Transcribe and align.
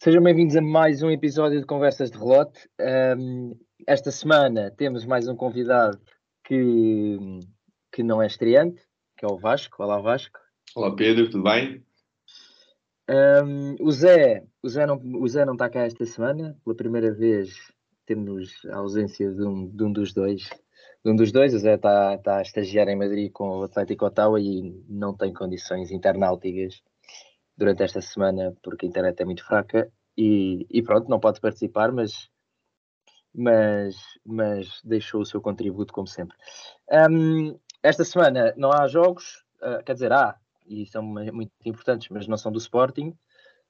Sejam 0.00 0.22
bem-vindos 0.22 0.54
a 0.54 0.62
mais 0.62 1.02
um 1.02 1.10
episódio 1.10 1.58
de 1.58 1.66
Conversas 1.66 2.08
de 2.08 2.16
Relote. 2.16 2.70
Um, 3.18 3.58
esta 3.84 4.12
semana 4.12 4.70
temos 4.70 5.04
mais 5.04 5.26
um 5.26 5.34
convidado 5.34 5.98
que, 6.44 7.18
que 7.90 8.04
não 8.04 8.22
é 8.22 8.28
estreante, 8.28 8.80
que 9.16 9.26
é 9.26 9.28
o 9.28 9.36
Vasco. 9.36 9.82
Olá, 9.82 10.00
Vasco. 10.00 10.38
Olá, 10.76 10.94
Pedro, 10.94 11.28
tudo 11.28 11.42
bem? 11.42 11.84
Um, 13.10 13.74
o, 13.80 13.90
Zé, 13.90 14.44
o, 14.62 14.68
Zé 14.68 14.86
não, 14.86 15.02
o 15.20 15.26
Zé 15.26 15.44
não 15.44 15.54
está 15.54 15.68
cá 15.68 15.80
esta 15.80 16.04
semana. 16.04 16.56
Pela 16.64 16.76
primeira 16.76 17.12
vez 17.12 17.56
temos 18.06 18.52
a 18.70 18.76
ausência 18.76 19.28
de 19.32 19.44
um, 19.44 19.66
de 19.66 19.82
um 19.82 19.92
dos 19.92 20.14
dois. 20.14 20.48
De 21.04 21.10
um 21.10 21.16
dos 21.16 21.32
dois, 21.32 21.52
o 21.54 21.58
Zé 21.58 21.74
está, 21.74 22.14
está 22.14 22.38
a 22.38 22.42
estagiar 22.42 22.86
em 22.86 22.96
Madrid 22.96 23.32
com 23.32 23.48
o 23.48 23.64
Atlético 23.64 24.06
Ottawa 24.06 24.40
e 24.40 24.80
não 24.88 25.12
tem 25.12 25.32
condições 25.32 25.90
internauticas 25.90 26.84
durante 27.58 27.82
esta 27.82 28.00
semana 28.00 28.56
porque 28.62 28.86
a 28.86 28.88
internet 28.88 29.20
é 29.20 29.24
muito 29.24 29.44
fraca 29.44 29.90
e, 30.16 30.66
e 30.70 30.82
pronto, 30.82 31.08
não 31.10 31.18
pode 31.18 31.40
participar, 31.40 31.92
mas, 31.92 32.30
mas, 33.34 33.96
mas 34.24 34.80
deixou 34.84 35.20
o 35.20 35.26
seu 35.26 35.40
contributo 35.40 35.92
como 35.92 36.06
sempre. 36.06 36.36
Um, 37.10 37.58
esta 37.82 38.04
semana 38.04 38.54
não 38.56 38.72
há 38.72 38.86
jogos, 38.86 39.44
uh, 39.60 39.82
quer 39.84 39.94
dizer, 39.94 40.12
há, 40.12 40.36
e 40.66 40.86
são 40.86 41.02
muito 41.02 41.52
importantes, 41.64 42.08
mas 42.10 42.28
não 42.28 42.36
são 42.36 42.52
do 42.52 42.58
Sporting, 42.58 43.12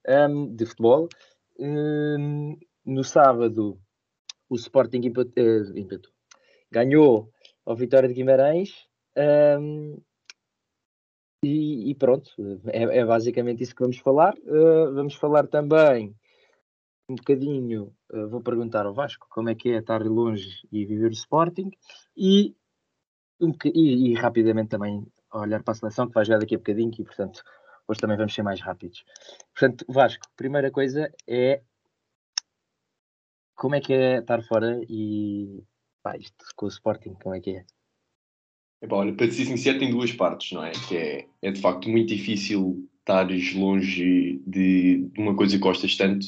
um, 0.06 0.55
de 0.55 0.66
futebol. 0.66 1.09
Um, 1.59 2.59
no 2.84 3.02
sábado, 3.05 3.78
o 4.48 4.56
Sporting 4.56 5.00
empatou, 5.05 6.12
ganhou 6.70 7.30
ao 7.64 7.77
Vitória 7.77 8.09
de 8.09 8.14
Guimarães. 8.14 8.86
Um, 9.16 10.00
e, 11.42 11.91
e, 11.91 11.94
pronto, 11.94 12.31
é, 12.67 12.83
é, 12.83 13.05
basicamente 13.05 13.62
isso 13.62 13.75
que 13.75 13.83
vamos 13.83 13.98
falar. 13.98 14.34
Uh, 14.39 14.92
vamos 14.94 15.14
falar 15.14 15.47
também 15.47 16.14
um 17.08 17.14
bocadinho, 17.14 17.94
uh, 18.11 18.28
vou 18.28 18.42
perguntar 18.42 18.86
ao 18.86 18.94
Vasco 18.94 19.27
como 19.31 19.48
é 19.48 19.55
que 19.55 19.70
é 19.70 19.78
estar 19.78 20.03
longe 20.03 20.66
e 20.72 20.84
viver 20.84 21.09
o 21.09 21.12
Sporting 21.12 21.70
e, 22.16 22.56
um, 23.41 23.53
e, 23.64 24.11
e, 24.11 24.14
rapidamente 24.14 24.70
também 24.70 25.06
olhar 25.33 25.62
para 25.62 25.72
a 25.72 25.75
seleção 25.77 26.09
que 26.09 26.14
vai 26.14 26.25
jogar 26.25 26.41
daqui 26.41 26.55
a 26.55 26.59
bocadinho 26.59 26.92
e 26.98 27.05
portanto 27.05 27.42
hoje 27.86 28.00
também 28.00 28.16
vamos 28.16 28.34
ser 28.34 28.42
mais 28.42 28.61
rápidos. 28.61 29.05
Portanto, 29.55 29.84
Vasco, 29.89 30.27
primeira 30.36 30.70
coisa 30.70 31.12
é 31.27 31.62
como 33.55 33.75
é 33.77 33.81
que 33.81 33.92
é 33.92 34.19
estar 34.19 34.42
fora 34.42 34.81
e 34.89 35.62
pá, 36.03 36.16
isto 36.16 36.44
com 36.56 36.66
o 36.66 36.69
Sporting, 36.69 37.14
como 37.14 37.34
é 37.34 37.41
que 37.41 37.56
é? 37.56 37.78
Olha, 38.91 39.12
para 39.12 39.31
ser 39.31 39.45
sincero, 39.45 39.79
tem 39.79 39.91
duas 39.91 40.12
partes, 40.12 40.53
não 40.53 40.65
é? 40.65 40.73
Que 40.73 40.97
é, 40.97 41.27
é 41.43 41.51
de 41.51 41.61
facto 41.61 41.89
muito 41.89 42.09
difícil 42.09 42.89
estares 42.98 43.55
longe 43.55 44.41
de, 44.47 45.09
de 45.12 45.21
uma 45.21 45.34
coisa 45.34 45.57
que 45.57 45.62
gostas 45.62 45.97
tanto 45.97 46.27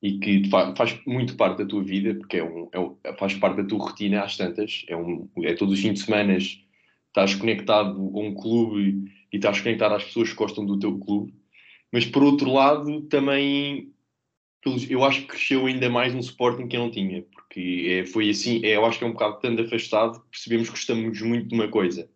e 0.00 0.18
que 0.18 0.48
faz 0.48 1.00
muito 1.06 1.34
parte 1.34 1.58
da 1.58 1.66
tua 1.66 1.82
vida, 1.82 2.14
porque 2.14 2.36
é 2.36 2.44
um, 2.44 2.68
é 2.72 2.78
um, 2.78 2.96
faz 3.18 3.34
parte 3.34 3.56
da 3.56 3.64
tua 3.64 3.78
rotina 3.78 4.22
às 4.22 4.36
tantas, 4.36 4.84
é, 4.86 4.96
um, 4.96 5.28
é 5.42 5.54
todos 5.54 5.74
os 5.74 5.80
fins 5.80 5.94
de 5.94 6.00
semana 6.00 6.36
estás 6.36 7.34
conectado 7.34 8.12
a 8.14 8.20
um 8.20 8.34
clube 8.34 9.10
e 9.32 9.36
estás 9.36 9.60
conectado 9.60 9.94
às 9.94 10.04
pessoas 10.04 10.30
que 10.30 10.36
gostam 10.36 10.64
do 10.64 10.78
teu 10.78 10.98
clube, 10.98 11.34
mas 11.90 12.04
por 12.04 12.22
outro 12.22 12.52
lado 12.52 13.02
também 13.02 13.92
eu 14.88 15.04
acho 15.04 15.22
que 15.22 15.28
cresceu 15.28 15.66
ainda 15.66 15.90
mais 15.90 16.14
no 16.14 16.20
Sporting 16.20 16.68
que 16.68 16.76
eu 16.76 16.80
não 16.80 16.90
tinha, 16.90 17.24
porque 17.54 17.86
é, 17.88 18.06
foi 18.06 18.30
assim, 18.30 18.64
é, 18.64 18.74
eu 18.74 18.84
acho 18.84 18.98
que 18.98 19.04
é 19.04 19.06
um 19.06 19.12
bocado 19.12 19.38
tanto 19.38 19.62
afastado, 19.62 20.20
percebemos 20.28 20.68
que 20.68 20.74
gostamos 20.74 21.20
muito 21.22 21.48
de 21.48 21.54
uma 21.54 21.68
coisa. 21.68 22.10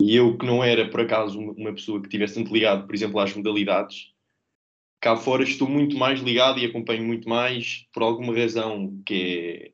E 0.00 0.14
eu 0.14 0.38
que 0.38 0.46
não 0.46 0.62
era, 0.62 0.88
por 0.88 1.00
acaso, 1.00 1.38
uma, 1.38 1.52
uma 1.52 1.72
pessoa 1.72 2.00
que 2.00 2.08
tivesse 2.08 2.34
tanto 2.34 2.54
ligado, 2.54 2.86
por 2.86 2.94
exemplo, 2.94 3.18
às 3.18 3.34
modalidades, 3.34 4.12
cá 5.00 5.16
fora 5.16 5.42
estou 5.42 5.68
muito 5.68 5.96
mais 5.98 6.20
ligado 6.20 6.60
e 6.60 6.66
acompanho 6.66 7.04
muito 7.04 7.28
mais, 7.28 7.88
por 7.92 8.04
alguma 8.04 8.32
razão 8.32 9.02
que, 9.04 9.14
é, 9.14 9.72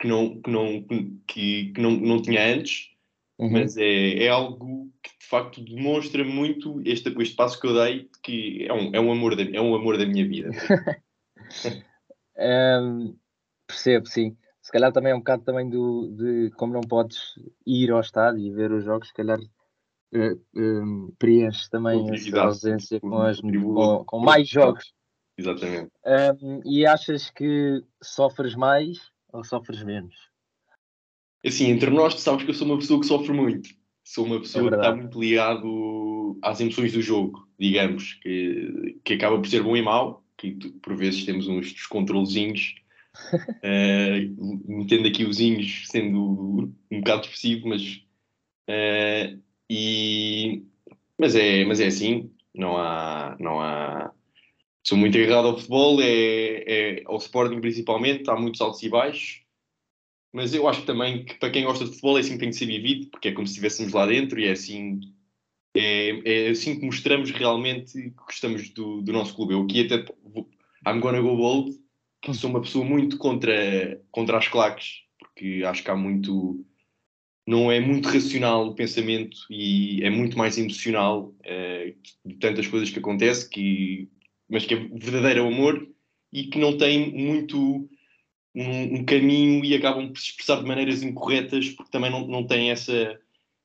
que, 0.00 0.06
não, 0.06 0.40
que, 0.40 0.50
não, 0.50 0.82
que, 1.26 1.72
que 1.72 1.80
não, 1.80 1.90
não 1.90 2.22
tinha 2.22 2.54
antes, 2.54 2.90
uhum. 3.36 3.50
mas 3.50 3.76
é, 3.76 4.24
é 4.24 4.28
algo 4.28 4.92
que 5.02 5.10
de 5.10 5.26
facto 5.26 5.60
demonstra 5.60 6.24
muito 6.24 6.80
este, 6.84 7.12
este 7.20 7.34
passo 7.34 7.60
que 7.60 7.66
eu 7.66 7.74
dei, 7.74 8.08
que 8.22 8.64
é 8.64 8.72
um, 8.72 8.94
é 8.94 9.00
um, 9.00 9.10
amor, 9.10 9.34
da, 9.34 9.42
é 9.42 9.60
um 9.60 9.74
amor 9.74 9.98
da 9.98 10.06
minha 10.06 10.26
vida. 10.26 10.50
um, 12.38 13.16
percebo, 13.70 14.06
sim. 14.06 14.36
Se 14.60 14.70
calhar 14.70 14.92
também 14.92 15.12
é 15.12 15.14
um 15.14 15.20
bocado 15.20 15.42
também 15.42 15.68
do, 15.68 16.08
de 16.08 16.50
como 16.56 16.72
não 16.72 16.82
podes 16.82 17.18
ir 17.66 17.90
ao 17.90 18.00
estádio 18.00 18.40
e 18.40 18.52
ver 18.52 18.70
os 18.72 18.84
jogos, 18.84 19.08
se 19.08 19.14
calhar 19.14 19.38
uh, 19.38 20.40
um, 20.54 21.12
preenche 21.18 21.68
também 21.70 22.12
essa 22.14 22.40
ausência 22.42 23.00
com, 23.00 23.18
as, 23.22 23.40
com, 23.40 24.04
com, 24.04 24.18
mais 24.20 24.48
jogos. 24.48 24.92
Exatamente. 25.38 25.90
Um, 26.04 26.60
e 26.64 26.84
achas 26.84 27.30
que 27.30 27.82
sofres 28.02 28.54
mais 28.54 28.98
ou 29.32 29.42
sofres 29.42 29.82
menos? 29.82 30.14
Assim, 31.44 31.70
entre 31.70 31.88
nós, 31.88 32.14
tu 32.14 32.20
sabes 32.20 32.44
que 32.44 32.50
eu 32.50 32.54
sou 32.54 32.66
uma 32.66 32.78
pessoa 32.78 33.00
que 33.00 33.06
sofre 33.06 33.32
muito. 33.32 33.70
Sou 34.04 34.26
uma 34.26 34.40
pessoa 34.40 34.66
é 34.66 34.70
que 34.70 34.76
está 34.76 34.94
muito 34.94 35.18
ligado 35.18 36.38
às 36.42 36.60
emoções 36.60 36.92
do 36.92 37.00
jogo, 37.00 37.48
digamos, 37.58 38.14
que, 38.22 39.00
que 39.04 39.14
acaba 39.14 39.38
por 39.38 39.46
ser 39.46 39.62
bom 39.62 39.76
e 39.76 39.82
mau 39.82 40.22
que 40.40 40.52
por 40.82 40.96
vezes 40.96 41.24
temos 41.26 41.46
uns 41.46 41.72
descontrolezinhos, 41.72 42.74
uh, 43.16 44.72
metendo 44.78 45.08
aqui 45.08 45.24
os 45.24 45.40
inhos 45.40 45.84
sendo 45.86 46.72
um 46.90 47.00
bocado 47.00 47.22
expressivo, 47.22 47.68
mas, 47.68 47.82
uh, 48.68 49.40
e, 49.68 50.64
mas, 51.18 51.34
é, 51.34 51.64
mas 51.64 51.80
é 51.80 51.86
assim, 51.86 52.30
não 52.54 52.76
há, 52.76 53.36
não 53.38 53.60
há. 53.60 54.12
Sou 54.82 54.96
muito 54.96 55.16
agarrado 55.18 55.48
ao 55.48 55.56
futebol, 55.56 56.00
é, 56.00 56.64
é, 56.66 57.02
ao 57.04 57.18
Sporting 57.18 57.60
principalmente, 57.60 58.30
há 58.30 58.36
muitos 58.36 58.60
altos 58.60 58.82
e 58.82 58.88
baixos, 58.88 59.42
mas 60.32 60.54
eu 60.54 60.68
acho 60.68 60.86
também 60.86 61.24
que 61.24 61.34
para 61.34 61.50
quem 61.50 61.64
gosta 61.64 61.84
de 61.84 61.90
futebol 61.90 62.16
é 62.16 62.20
assim 62.20 62.34
que 62.34 62.40
tem 62.40 62.50
que 62.50 62.56
ser 62.56 62.66
vivido, 62.66 63.10
porque 63.10 63.28
é 63.28 63.32
como 63.32 63.46
se 63.46 63.52
estivéssemos 63.52 63.92
lá 63.92 64.06
dentro 64.06 64.40
e 64.40 64.46
é 64.46 64.52
assim 64.52 65.00
é, 65.74 66.46
é 66.46 66.50
assim 66.50 66.78
que 66.78 66.86
mostramos 66.86 67.30
realmente 67.30 67.92
que 67.92 68.10
gostamos 68.10 68.70
do, 68.70 69.02
do 69.02 69.12
nosso 69.12 69.34
clube. 69.34 69.54
Eu 69.54 69.62
aqui 69.62 69.86
até 69.86 70.04
I'm 70.86 71.00
gonna 71.00 71.20
go 71.20 71.36
bold, 71.36 71.78
sou 72.34 72.50
uma 72.50 72.60
pessoa 72.60 72.84
muito 72.84 73.16
contra, 73.16 74.00
contra 74.10 74.38
as 74.38 74.48
claques, 74.48 75.02
porque 75.18 75.62
acho 75.64 75.82
que 75.82 75.90
há 75.90 75.96
muito. 75.96 76.64
Não 77.46 77.72
é 77.72 77.80
muito 77.80 78.08
racional 78.08 78.68
o 78.68 78.74
pensamento 78.74 79.36
e 79.50 80.04
é 80.04 80.10
muito 80.10 80.38
mais 80.38 80.56
emocional 80.58 81.34
é, 81.42 81.94
de 82.24 82.34
tantas 82.36 82.66
coisas 82.66 82.90
que 82.90 82.98
acontecem, 82.98 83.48
que, 83.48 84.08
mas 84.48 84.66
que 84.66 84.74
é 84.74 84.76
verdadeiro 84.76 85.46
amor 85.46 85.88
e 86.32 86.44
que 86.44 86.58
não 86.58 86.76
tem 86.76 87.10
muito 87.12 87.88
um, 88.54 88.98
um, 88.98 89.04
caminho 89.04 89.64
e 89.64 89.74
acabam 89.74 90.12
por 90.12 90.18
se 90.18 90.30
expressar 90.30 90.56
de 90.60 90.66
maneiras 90.68 91.02
incorretas 91.02 91.70
porque 91.70 91.90
também 91.90 92.10
não, 92.10 92.26
não 92.26 92.46
têm 92.46 92.70
essa 92.70 93.18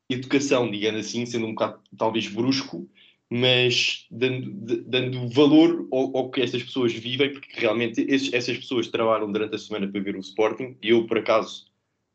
educação, 0.10 0.72
digamos 0.72 1.06
assim, 1.06 1.26
sendo 1.26 1.46
um 1.46 1.52
bocado 1.52 1.80
talvez 1.98 2.28
brusco, 2.28 2.90
mas 3.32 4.06
dando, 4.12 4.84
dando 4.84 5.28
valor 5.30 5.88
ao, 5.92 6.18
ao, 6.18 6.32
que 6.32 6.42
estas 6.42 6.64
pessoas 6.64 6.94
vivem, 6.94 7.32
porque 7.32 7.60
realmente 7.60 8.02
esses, 8.08 8.32
essas 8.34 8.58
pessoas 8.58 8.88
trabalham 8.88 9.32
durante 9.32 9.56
a 9.56 9.60
semana 9.60 9.88
para 9.88 10.02
ver 10.02 10.16
o 10.16 10.20
Sporting. 10.20 10.78
Eu, 10.82 11.08
por 11.08 11.18
acaso, 11.18 11.66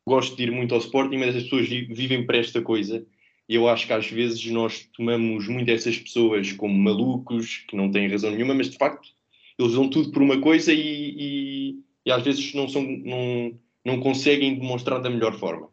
gosto 0.06 0.36
de 0.36 0.44
ir 0.44 0.50
muito 0.50 0.74
ao 0.74 0.80
Sporting, 0.80 1.16
mas 1.16 1.34
as 1.34 1.44
pessoas 1.44 1.68
vivem 1.68 2.24
para 2.24 2.38
esta 2.38 2.62
coisa. 2.62 3.04
E 3.48 3.54
eu 3.56 3.68
acho 3.68 3.86
que 3.86 3.92
às 3.92 4.06
vezes 4.08 4.44
nós 4.46 4.88
tomamos 4.96 5.48
muito 5.48 5.70
essas 5.70 5.98
pessoas 5.98 6.52
como 6.52 6.78
malucos, 6.78 7.64
que 7.68 7.76
não 7.76 7.90
têm 7.90 8.08
razão 8.08 8.30
nenhuma, 8.30 8.54
mas 8.54 8.70
de 8.70 8.78
facto 8.78 9.08
eles 9.58 9.72
dão 9.72 9.90
tudo 9.90 10.10
por 10.12 10.22
uma 10.22 10.40
coisa 10.40 10.72
e, 10.72 10.80
e, 10.80 11.80
e 12.06 12.12
às 12.12 12.22
vezes 12.22 12.54
não, 12.54 12.68
são, 12.68 12.82
não, 12.82 13.58
não 13.84 14.00
conseguem 14.00 14.54
demonstrar 14.54 15.02
da 15.02 15.10
melhor 15.10 15.34
forma. 15.38 15.68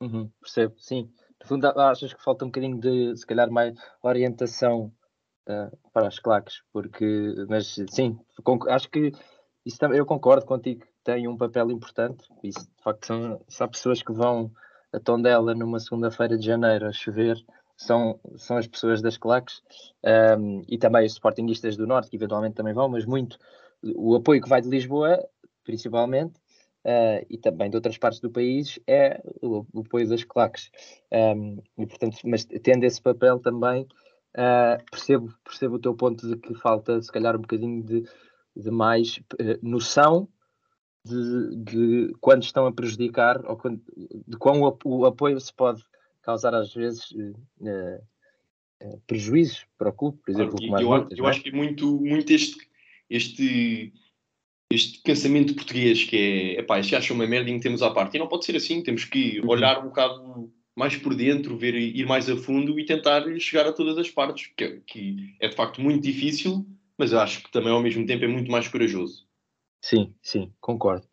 Uhum, 0.00 0.30
percebo, 0.40 0.74
sim. 0.78 1.10
No 1.40 1.46
fundo, 1.46 1.66
achas 1.66 2.12
que 2.12 2.22
falta 2.22 2.44
um 2.44 2.48
bocadinho 2.48 2.78
de, 2.78 3.16
se 3.16 3.26
calhar, 3.26 3.50
mais 3.50 3.74
orientação 4.02 4.92
uh, 5.48 5.76
para 5.92 6.08
as 6.08 6.18
claques, 6.18 6.62
porque, 6.72 7.34
mas 7.48 7.76
sim, 7.88 8.18
acho 8.68 8.90
que 8.90 9.12
isso 9.64 9.78
também, 9.78 9.98
eu 9.98 10.06
concordo 10.06 10.46
contigo 10.46 10.80
que 10.80 10.88
tem 11.04 11.28
um 11.28 11.36
papel 11.36 11.70
importante. 11.70 12.24
Isso, 12.42 12.60
de 12.60 12.82
facto, 12.82 13.06
são, 13.06 13.40
são 13.48 13.68
pessoas 13.68 14.02
que 14.02 14.12
vão 14.12 14.50
a 14.92 14.98
Tondela 14.98 15.54
numa 15.54 15.78
segunda-feira 15.78 16.36
de 16.36 16.44
janeiro 16.44 16.86
a 16.86 16.92
chover, 16.92 17.36
são, 17.76 18.20
são 18.36 18.56
as 18.56 18.66
pessoas 18.66 19.00
das 19.00 19.16
claques 19.16 19.62
um, 20.38 20.62
e 20.68 20.76
também 20.76 21.06
os 21.06 21.12
sportinguistas 21.12 21.76
do 21.76 21.86
Norte, 21.86 22.10
que 22.10 22.16
eventualmente 22.16 22.54
também 22.54 22.74
vão, 22.74 22.88
mas 22.88 23.06
muito 23.06 23.38
o 23.96 24.14
apoio 24.14 24.42
que 24.42 24.48
vai 24.48 24.60
de 24.60 24.68
Lisboa, 24.68 25.18
principalmente, 25.64 26.34
uh, 26.84 27.24
e 27.28 27.38
também 27.38 27.70
de 27.70 27.76
outras 27.76 27.98
partes 27.98 28.20
do 28.20 28.30
país 28.30 28.78
é 28.86 29.20
o, 29.42 29.64
o 29.72 29.80
apoio 29.80 30.08
das 30.08 30.24
claques. 30.24 30.70
Um, 31.12 31.58
e, 31.78 31.86
portanto, 31.86 32.18
mas 32.24 32.44
tendo 32.44 32.84
esse 32.84 33.00
papel 33.00 33.38
também, 33.38 33.82
uh, 34.36 34.82
percebo, 34.90 35.32
percebo 35.44 35.76
o 35.76 35.78
teu 35.78 35.94
ponto 35.94 36.26
de 36.26 36.36
que 36.36 36.54
falta, 36.54 37.00
se 37.00 37.10
calhar, 37.10 37.36
um 37.36 37.40
bocadinho 37.40 37.82
de, 37.82 38.04
de 38.56 38.70
mais 38.70 39.18
uh, 39.34 39.58
noção 39.62 40.28
de, 41.04 41.56
de, 41.56 42.14
quando 42.20 42.42
estão 42.42 42.66
a 42.66 42.72
prejudicar 42.72 43.44
ou 43.46 43.56
quando, 43.56 43.80
de 44.26 44.36
quão 44.36 44.62
o, 44.62 44.78
o 44.84 45.06
apoio 45.06 45.40
se 45.40 45.52
pode 45.54 45.82
causar, 46.22 46.54
às 46.54 46.74
vezes. 46.74 47.08
prejuízos 49.06 49.66
para 49.76 49.90
o 49.90 49.92
clube, 49.92 50.18
por 50.24 50.30
exemplo. 50.30 50.56
Claro, 50.58 50.82
eu, 50.82 50.92
eu, 50.92 51.08
eu, 51.18 51.26
acho 51.26 51.42
que 51.42 51.52
muito, 51.52 52.00
muito 52.00 52.32
este 52.32 52.70
este, 53.10 53.92
este 54.70 55.00
pensamento 55.02 55.54
português 55.54 56.04
que 56.04 56.16
é, 56.16 56.60
epá, 56.60 56.78
isto 56.78 56.94
acha 56.94 57.12
uma 57.12 57.26
merda 57.26 57.50
e 57.50 57.52
metemos 57.52 57.82
à 57.82 57.90
parte. 57.90 58.16
E 58.16 58.20
não 58.20 58.28
pode 58.28 58.44
ser 58.44 58.56
assim, 58.56 58.82
temos 58.82 59.04
que 59.04 59.40
uhum. 59.40 59.48
olhar 59.48 59.80
um 59.80 59.88
bocado 59.88 60.52
mais 60.76 60.96
por 60.96 61.14
dentro, 61.14 61.58
ver, 61.58 61.74
ir 61.74 62.06
mais 62.06 62.30
a 62.30 62.36
fundo 62.36 62.78
e 62.78 62.86
tentar 62.86 63.22
chegar 63.38 63.66
a 63.66 63.72
todas 63.72 63.98
as 63.98 64.08
partes, 64.08 64.50
que, 64.56 64.80
que 64.86 65.34
é 65.40 65.48
de 65.48 65.56
facto 65.56 65.80
muito 65.80 66.02
difícil, 66.02 66.64
mas 66.96 67.12
acho 67.12 67.42
que 67.42 67.50
também 67.50 67.72
ao 67.72 67.82
mesmo 67.82 68.06
tempo 68.06 68.24
é 68.24 68.28
muito 68.28 68.50
mais 68.50 68.68
corajoso. 68.68 69.26
Sim, 69.82 70.14
sim, 70.22 70.52
concordo. 70.60 71.06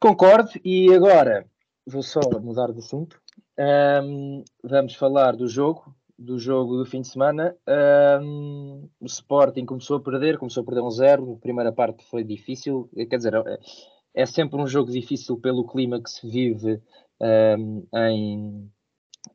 Concordo, 0.00 0.50
e 0.64 0.92
agora 0.92 1.46
vou 1.86 2.02
só 2.02 2.20
mudar 2.40 2.72
de 2.72 2.78
assunto. 2.78 3.20
Um, 3.58 4.44
vamos 4.62 4.94
falar 4.94 5.36
do 5.36 5.48
jogo, 5.48 5.94
do 6.18 6.38
jogo 6.38 6.76
do 6.76 6.86
fim 6.86 7.00
de 7.00 7.08
semana. 7.08 7.56
Um, 8.22 8.88
o 9.00 9.06
Sporting 9.06 9.64
começou 9.66 9.98
a 9.98 10.00
perder, 10.00 10.38
começou 10.38 10.62
a 10.62 10.66
perder 10.66 10.80
um 10.80 10.90
zero. 10.90 11.34
A 11.34 11.38
primeira 11.38 11.72
parte 11.72 12.04
foi 12.04 12.24
difícil, 12.24 12.88
quer 12.94 13.16
dizer, 13.16 13.34
é, 13.34 13.58
é 14.14 14.26
sempre 14.26 14.60
um 14.60 14.66
jogo 14.66 14.90
difícil 14.90 15.38
pelo 15.38 15.66
clima 15.66 16.02
que 16.02 16.10
se 16.10 16.26
vive 16.28 16.80
um, 17.20 17.86
em, 17.94 18.70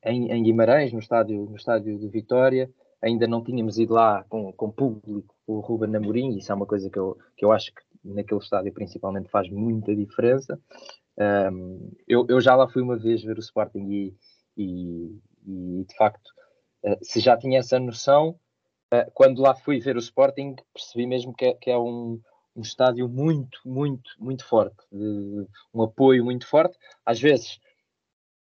em, 0.05 0.31
em, 0.31 0.43
Guimarães, 0.43 0.91
no 0.91 0.99
estádio, 0.99 1.45
no 1.45 1.55
estádio 1.55 1.99
de 1.99 2.07
Vitória. 2.07 2.69
Ainda 3.01 3.27
não 3.27 3.43
tínhamos 3.43 3.77
ido 3.77 3.93
lá 3.93 4.23
com, 4.29 4.51
com 4.53 4.71
público, 4.71 5.35
o 5.47 5.59
Ruben 5.59 5.95
Amorim, 5.95 6.37
isso 6.37 6.51
é 6.51 6.55
uma 6.55 6.67
coisa 6.67 6.89
que 6.89 6.99
eu, 6.99 7.17
que 7.35 7.43
eu 7.43 7.51
acho 7.51 7.73
que 7.73 7.81
naquele 8.03 8.39
estádio 8.39 8.73
principalmente 8.73 9.29
faz 9.29 9.49
muita 9.49 9.95
diferença. 9.95 10.59
Um, 11.17 11.91
eu, 12.07 12.25
eu, 12.29 12.39
já 12.39 12.55
lá 12.55 12.67
fui 12.67 12.81
uma 12.81 12.97
vez 12.97 13.23
ver 13.23 13.37
o 13.37 13.41
Sporting 13.41 13.87
e, 13.89 14.15
e, 14.57 15.19
e 15.45 15.85
de 15.87 15.95
facto, 15.95 16.31
se 17.01 17.19
já 17.19 17.37
tinha 17.37 17.59
essa 17.59 17.79
noção, 17.79 18.39
uh, 18.93 19.11
quando 19.13 19.41
lá 19.41 19.55
fui 19.55 19.79
ver 19.79 19.95
o 19.95 19.99
Sporting, 19.99 20.55
percebi 20.73 21.05
mesmo 21.05 21.33
que 21.33 21.45
é, 21.45 21.53
que 21.53 21.69
é 21.69 21.77
um, 21.77 22.19
um 22.55 22.61
estádio 22.61 23.07
muito, 23.07 23.59
muito, 23.65 24.11
muito 24.19 24.45
forte, 24.45 24.77
um 24.91 25.81
apoio 25.81 26.23
muito 26.23 26.47
forte. 26.47 26.77
Às 27.05 27.19
vezes, 27.19 27.59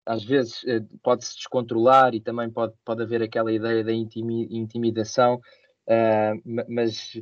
às 0.06 0.24
vezes 0.24 0.62
uh, 0.64 0.86
pode-se 1.02 1.36
descontrolar 1.36 2.14
e 2.14 2.20
também 2.20 2.50
pode, 2.50 2.74
pode 2.84 3.02
haver 3.02 3.22
aquela 3.22 3.52
ideia 3.52 3.82
da 3.84 3.92
intimidação, 3.92 5.40
mas 6.68 7.18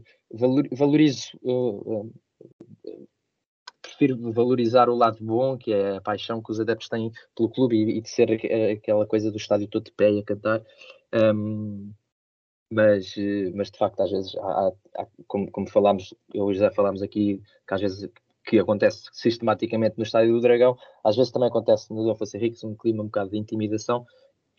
valorizo 0.72 1.38
prefiro 3.96 4.32
valorizar 4.32 4.88
o 4.88 4.94
lado 4.94 5.18
bom, 5.20 5.56
que 5.56 5.72
é 5.72 5.96
a 5.96 6.00
paixão 6.00 6.42
que 6.42 6.50
os 6.50 6.60
adeptos 6.60 6.88
têm 6.88 7.10
pelo 7.34 7.48
clube 7.48 7.76
e, 7.76 7.98
e 7.98 8.00
de 8.00 8.08
ser 8.08 8.30
aquela 8.72 9.06
coisa 9.06 9.30
do 9.30 9.36
estádio 9.36 9.68
todo 9.68 9.84
de 9.84 9.92
pé 9.92 10.12
e 10.12 10.20
a 10.20 10.24
cantar. 10.24 10.62
Um, 11.14 11.92
mas, 12.72 13.14
mas 13.54 13.70
de 13.70 13.78
facto, 13.78 14.00
às 14.00 14.10
vezes, 14.10 14.36
há, 14.36 14.72
há, 14.96 15.06
como, 15.26 15.50
como 15.50 15.68
falámos, 15.68 16.14
hoje 16.34 16.58
já 16.58 16.70
falámos 16.70 17.02
aqui, 17.02 17.40
que 17.66 17.74
às 17.74 17.80
vezes 17.80 18.10
que 18.44 18.58
acontece 18.58 19.08
sistematicamente 19.12 19.96
no 19.98 20.04
Estádio 20.04 20.34
do 20.34 20.40
Dragão, 20.40 20.76
às 21.02 21.16
vezes 21.16 21.32
também 21.32 21.48
acontece 21.48 21.92
no 21.92 22.04
Dom 22.04 22.12
Afonso 22.12 22.36
Henriques 22.36 22.62
um 22.62 22.76
clima 22.76 23.02
um 23.02 23.06
bocado 23.06 23.30
de 23.30 23.38
intimidação 23.38 24.06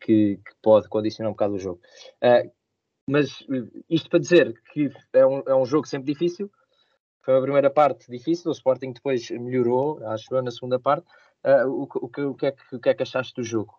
que, 0.01 0.37
que 0.37 0.55
pode 0.61 0.89
condicionar 0.89 1.29
um 1.29 1.33
bocado 1.33 1.53
o 1.53 1.59
jogo. 1.59 1.79
Uh, 2.21 2.51
mas 3.09 3.29
isto 3.89 4.09
para 4.09 4.19
dizer 4.19 4.61
que 4.73 4.91
é 5.13 5.25
um, 5.25 5.39
é 5.47 5.55
um 5.55 5.65
jogo 5.65 5.87
sempre 5.87 6.11
difícil, 6.11 6.51
foi 7.27 7.37
a 7.37 7.41
primeira 7.41 7.69
parte 7.69 8.09
difícil, 8.09 8.49
o 8.49 8.53
Sporting 8.53 8.93
depois 8.93 9.29
melhorou, 9.31 10.01
acho 10.07 10.33
eu, 10.33 10.41
na 10.41 10.49
segunda 10.49 10.79
parte. 10.79 11.05
Uh, 11.43 11.67
o, 11.67 11.83
o, 11.83 12.29
o, 12.29 12.33
que 12.33 12.45
é 12.45 12.51
que, 12.53 12.75
o 12.75 12.79
que 12.79 12.87
é 12.87 12.93
que 12.93 13.03
achaste 13.03 13.33
do 13.35 13.43
jogo? 13.43 13.73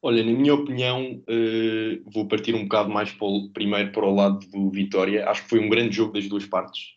Olha, 0.00 0.24
na 0.24 0.32
minha 0.32 0.54
opinião, 0.54 1.22
uh, 1.28 2.10
vou 2.10 2.26
partir 2.26 2.54
um 2.54 2.62
bocado 2.62 2.88
mais 2.88 3.12
para 3.12 3.26
o, 3.26 3.50
primeiro 3.50 3.92
para 3.92 4.06
o 4.06 4.14
lado 4.14 4.46
do 4.46 4.70
Vitória. 4.70 5.28
Acho 5.28 5.42
que 5.42 5.50
foi 5.50 5.60
um 5.60 5.68
grande 5.68 5.94
jogo 5.94 6.14
das 6.14 6.26
duas 6.26 6.46
partes. 6.46 6.94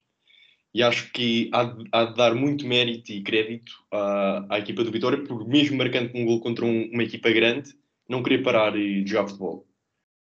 E 0.74 0.82
acho 0.82 1.12
que 1.12 1.50
há 1.52 1.66
de, 1.66 1.84
há 1.92 2.06
de 2.06 2.16
dar 2.16 2.34
muito 2.34 2.66
mérito 2.66 3.12
e 3.12 3.22
crédito 3.22 3.74
à, 3.92 4.56
à, 4.56 4.60
equipa 4.60 4.86
do 4.86 4.92
Vitória, 4.92 5.22
por 5.22 5.46
mesmo 5.46 5.78
marcando 5.78 6.16
um 6.16 6.24
gol 6.24 6.40
contra 6.40 6.64
um, 6.64 6.90
uma 6.94 7.04
equipa 7.04 7.30
grande, 7.30 7.74
não 8.08 8.24
querer 8.24 8.42
parar 8.42 8.74
e 8.78 9.06
jogar 9.06 9.28
futebol. 9.28 9.68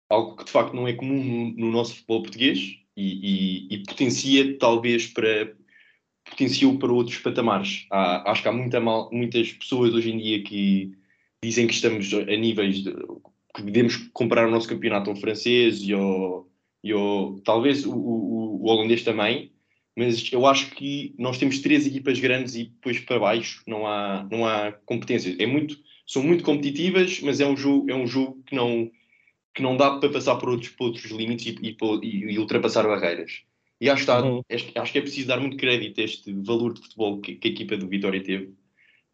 Algo 0.09 0.37
que 0.37 0.45
de 0.45 0.51
facto 0.51 0.73
não 0.73 0.87
é 0.87 0.93
comum 0.93 1.21
no, 1.21 1.65
no 1.65 1.71
nosso 1.71 1.95
futebol 1.95 2.23
português 2.23 2.80
e, 2.95 3.67
e, 3.69 3.75
e 3.75 3.83
potencia 3.83 4.57
talvez 4.57 5.07
para 5.07 5.53
potenciou 6.29 6.77
para 6.77 6.91
outros 6.91 7.17
patamares. 7.17 7.85
Há, 7.91 8.31
acho 8.31 8.41
que 8.41 8.47
há 8.47 8.51
muita 8.51 8.79
mal, 8.79 9.09
muitas 9.11 9.51
pessoas 9.53 9.93
hoje 9.93 10.11
em 10.11 10.17
dia 10.17 10.43
que 10.43 10.91
dizem 11.43 11.67
que 11.67 11.73
estamos 11.73 12.13
a 12.13 12.23
níveis 12.23 12.83
de, 12.83 12.93
que 13.55 13.63
devemos 13.63 13.97
comparar 14.13 14.47
o 14.47 14.51
nosso 14.51 14.67
campeonato 14.67 15.09
ao 15.09 15.15
francês 15.15 15.81
e 15.81 15.93
ao, 15.93 16.47
e 16.83 16.91
ao 16.91 17.39
talvez 17.43 17.85
o, 17.85 17.93
o, 17.93 18.61
o, 18.61 18.65
holandês 18.65 19.03
também, 19.03 19.51
mas 19.97 20.31
eu 20.31 20.45
acho 20.45 20.71
que 20.71 21.13
nós 21.17 21.37
temos 21.37 21.59
três 21.59 21.85
equipas 21.85 22.19
grandes 22.19 22.55
e 22.55 22.65
depois 22.65 22.99
para 22.99 23.19
baixo 23.19 23.61
não 23.67 23.85
há, 23.85 24.27
não 24.31 24.45
há 24.45 24.71
competência. 24.85 25.35
É 25.37 25.45
muito, 25.45 25.77
são 26.07 26.23
muito 26.23 26.43
competitivas, 26.43 27.19
mas 27.21 27.39
é 27.39 27.47
um 27.47 27.57
jogo, 27.57 27.89
é 27.89 27.95
um 27.95 28.07
jogo 28.07 28.41
que 28.45 28.55
não 28.55 28.89
que 29.53 29.61
não 29.61 29.75
dá 29.75 29.97
para 29.97 30.09
passar 30.09 30.35
por 30.35 30.49
outros, 30.49 30.69
por 30.69 30.85
outros 30.87 31.11
limites 31.11 31.45
e, 31.61 31.77
e, 32.03 32.33
e, 32.33 32.39
ultrapassar 32.39 32.83
barreiras. 32.83 33.43
E 33.79 33.89
acho 33.89 34.09
uhum. 34.11 34.41
acho 34.49 34.91
que, 34.91 34.97
é 34.97 35.01
preciso 35.01 35.27
dar 35.27 35.39
muito 35.39 35.57
crédito 35.57 35.99
a 35.99 36.03
este 36.03 36.31
valor 36.33 36.73
de 36.73 36.81
futebol 36.81 37.19
que, 37.19 37.35
que 37.35 37.47
a 37.47 37.51
equipa 37.51 37.75
do 37.75 37.87
Vitória 37.87 38.23
teve, 38.23 38.53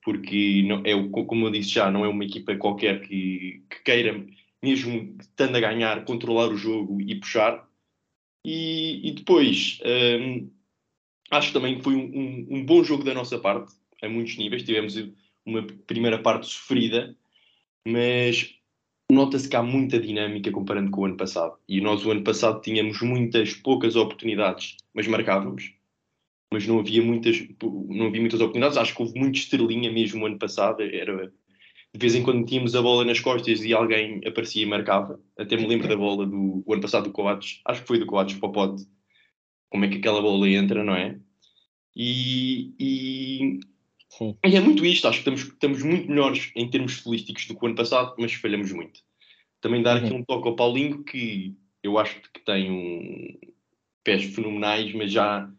porque 0.03 0.63
não, 0.63 0.81
é, 0.85 0.93
como 1.09 1.47
eu 1.47 1.51
disse 1.51 1.69
já, 1.69 1.89
não 1.89 2.03
é 2.03 2.07
uma 2.07 2.25
equipa 2.25 2.55
qualquer 2.57 3.01
que, 3.01 3.63
que 3.69 3.83
queira, 3.83 4.25
mesmo 4.61 5.15
estando 5.19 5.55
a 5.55 5.59
ganhar, 5.59 6.03
controlar 6.03 6.49
o 6.49 6.57
jogo 6.57 7.01
e 7.01 7.15
puxar. 7.15 7.65
E, 8.45 9.09
e 9.09 9.11
depois, 9.13 9.79
hum, 9.85 10.49
acho 11.31 11.53
também 11.53 11.77
que 11.77 11.83
foi 11.83 11.95
um, 11.95 12.05
um, 12.05 12.47
um 12.57 12.65
bom 12.65 12.83
jogo 12.83 13.03
da 13.03 13.13
nossa 13.13 13.39
parte, 13.39 13.73
a 14.01 14.09
muitos 14.09 14.37
níveis. 14.37 14.63
Tivemos 14.63 14.95
uma 15.45 15.63
primeira 15.63 16.19
parte 16.19 16.47
sofrida, 16.47 17.15
mas 17.87 18.56
nota-se 19.11 19.47
que 19.47 19.55
há 19.55 19.63
muita 19.63 19.99
dinâmica 19.99 20.51
comparando 20.51 20.91
com 20.91 21.01
o 21.01 21.05
ano 21.05 21.17
passado. 21.17 21.57
E 21.67 21.79
nós, 21.81 22.05
o 22.05 22.11
ano 22.11 22.23
passado, 22.23 22.61
tínhamos 22.61 23.01
muitas, 23.01 23.53
poucas 23.53 23.95
oportunidades, 23.95 24.75
mas 24.93 25.07
marcávamos. 25.07 25.73
Mas 26.51 26.65
não 26.65 26.79
havia 26.79 27.01
muitas, 27.01 27.45
não 27.61 28.07
havia 28.07 28.21
muitas 28.21 28.39
oportunidades. 28.39 28.77
Acho 28.77 28.95
que 28.95 29.01
houve 29.01 29.19
muita 29.19 29.37
estrelinha 29.37 29.91
mesmo 29.91 30.23
o 30.23 30.27
ano 30.27 30.39
passado. 30.39 30.81
Era, 30.81 31.31
de 31.93 31.99
vez 31.99 32.15
em 32.15 32.23
quando 32.23 32.45
tínhamos 32.45 32.75
a 32.75 32.81
bola 32.81 33.03
nas 33.03 33.19
costas 33.19 33.63
e 33.63 33.73
alguém 33.73 34.21
aparecia 34.25 34.63
e 34.63 34.65
marcava. 34.65 35.19
Até 35.37 35.57
me 35.57 35.67
lembro 35.67 35.87
da 35.87 35.95
bola 35.95 36.25
do 36.25 36.63
ano 36.69 36.81
passado 36.81 37.05
do 37.05 37.11
Coates. 37.11 37.61
Acho 37.65 37.81
que 37.81 37.87
foi 37.87 37.99
do 37.99 38.05
Coates 38.05 38.37
para 38.37 38.49
o 38.49 38.51
pote. 38.51 38.85
Como 39.69 39.83
é 39.85 39.89
que 39.89 39.97
aquela 39.97 40.21
bola 40.21 40.49
entra, 40.49 40.83
não 40.83 40.95
é? 40.95 41.19
E, 41.95 42.73
e 42.79 43.59
Sim. 44.09 44.37
E 44.45 44.55
é 44.55 44.59
muito 44.59 44.85
isto, 44.85 45.07
acho 45.07 45.21
que 45.23 45.29
estamos, 45.29 45.41
estamos 45.41 45.83
muito 45.83 46.09
melhores 46.09 46.51
em 46.55 46.69
termos 46.69 46.93
futbolísticos 46.93 47.45
do 47.47 47.55
que 47.55 47.63
o 47.63 47.67
ano 47.67 47.75
passado, 47.75 48.15
mas 48.17 48.33
falhamos 48.33 48.71
muito. 48.71 49.01
Também 49.61 49.81
dar 49.81 49.97
aqui 49.97 50.11
uhum. 50.11 50.19
um 50.19 50.23
toque 50.23 50.47
ao 50.47 50.55
Paulinho, 50.55 51.03
que 51.03 51.55
eu 51.83 51.97
acho 51.97 52.21
que 52.33 52.39
tem 52.45 52.71
um 52.71 53.37
pés 54.03 54.23
fenomenais, 54.23 54.93
mas 54.93 55.11
já 55.11 55.49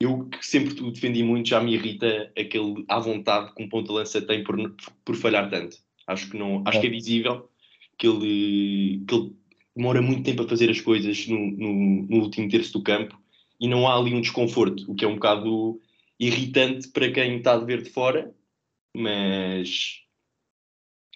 eu 0.00 0.28
que 0.28 0.44
sempre 0.44 0.80
o 0.82 0.90
defendi 0.90 1.22
muito, 1.22 1.48
já 1.48 1.60
me 1.60 1.74
irrita 1.74 2.32
aquele 2.36 2.84
à 2.88 2.98
vontade 2.98 3.54
que 3.54 3.62
um 3.62 3.68
ponto 3.68 3.86
de 3.86 3.92
lança 3.92 4.20
tem 4.20 4.42
por, 4.42 4.56
por 5.04 5.14
falhar 5.14 5.48
tanto. 5.48 5.76
Acho 6.06 6.28
que 6.30 6.36
não, 6.36 6.62
acho 6.66 6.78
é. 6.78 6.80
que 6.80 6.86
é 6.88 6.90
visível 6.90 7.48
que 7.96 8.08
ele, 8.08 9.04
que 9.06 9.14
ele 9.14 9.32
demora 9.76 10.02
muito 10.02 10.24
tempo 10.24 10.42
a 10.42 10.48
fazer 10.48 10.68
as 10.70 10.80
coisas 10.80 11.26
no, 11.28 11.38
no, 11.38 12.02
no 12.08 12.16
último 12.22 12.48
terço 12.48 12.72
do 12.72 12.82
campo 12.82 13.16
e 13.60 13.68
não 13.68 13.86
há 13.86 13.96
ali 13.96 14.12
um 14.12 14.20
desconforto, 14.20 14.90
o 14.90 14.94
que 14.94 15.04
é 15.04 15.08
um 15.08 15.14
bocado 15.14 15.80
irritante 16.18 16.88
para 16.88 17.10
quem 17.10 17.38
está 17.38 17.54
a 17.54 17.58
ver 17.58 17.82
de 17.82 17.90
fora, 17.90 18.34
mas, 18.96 20.02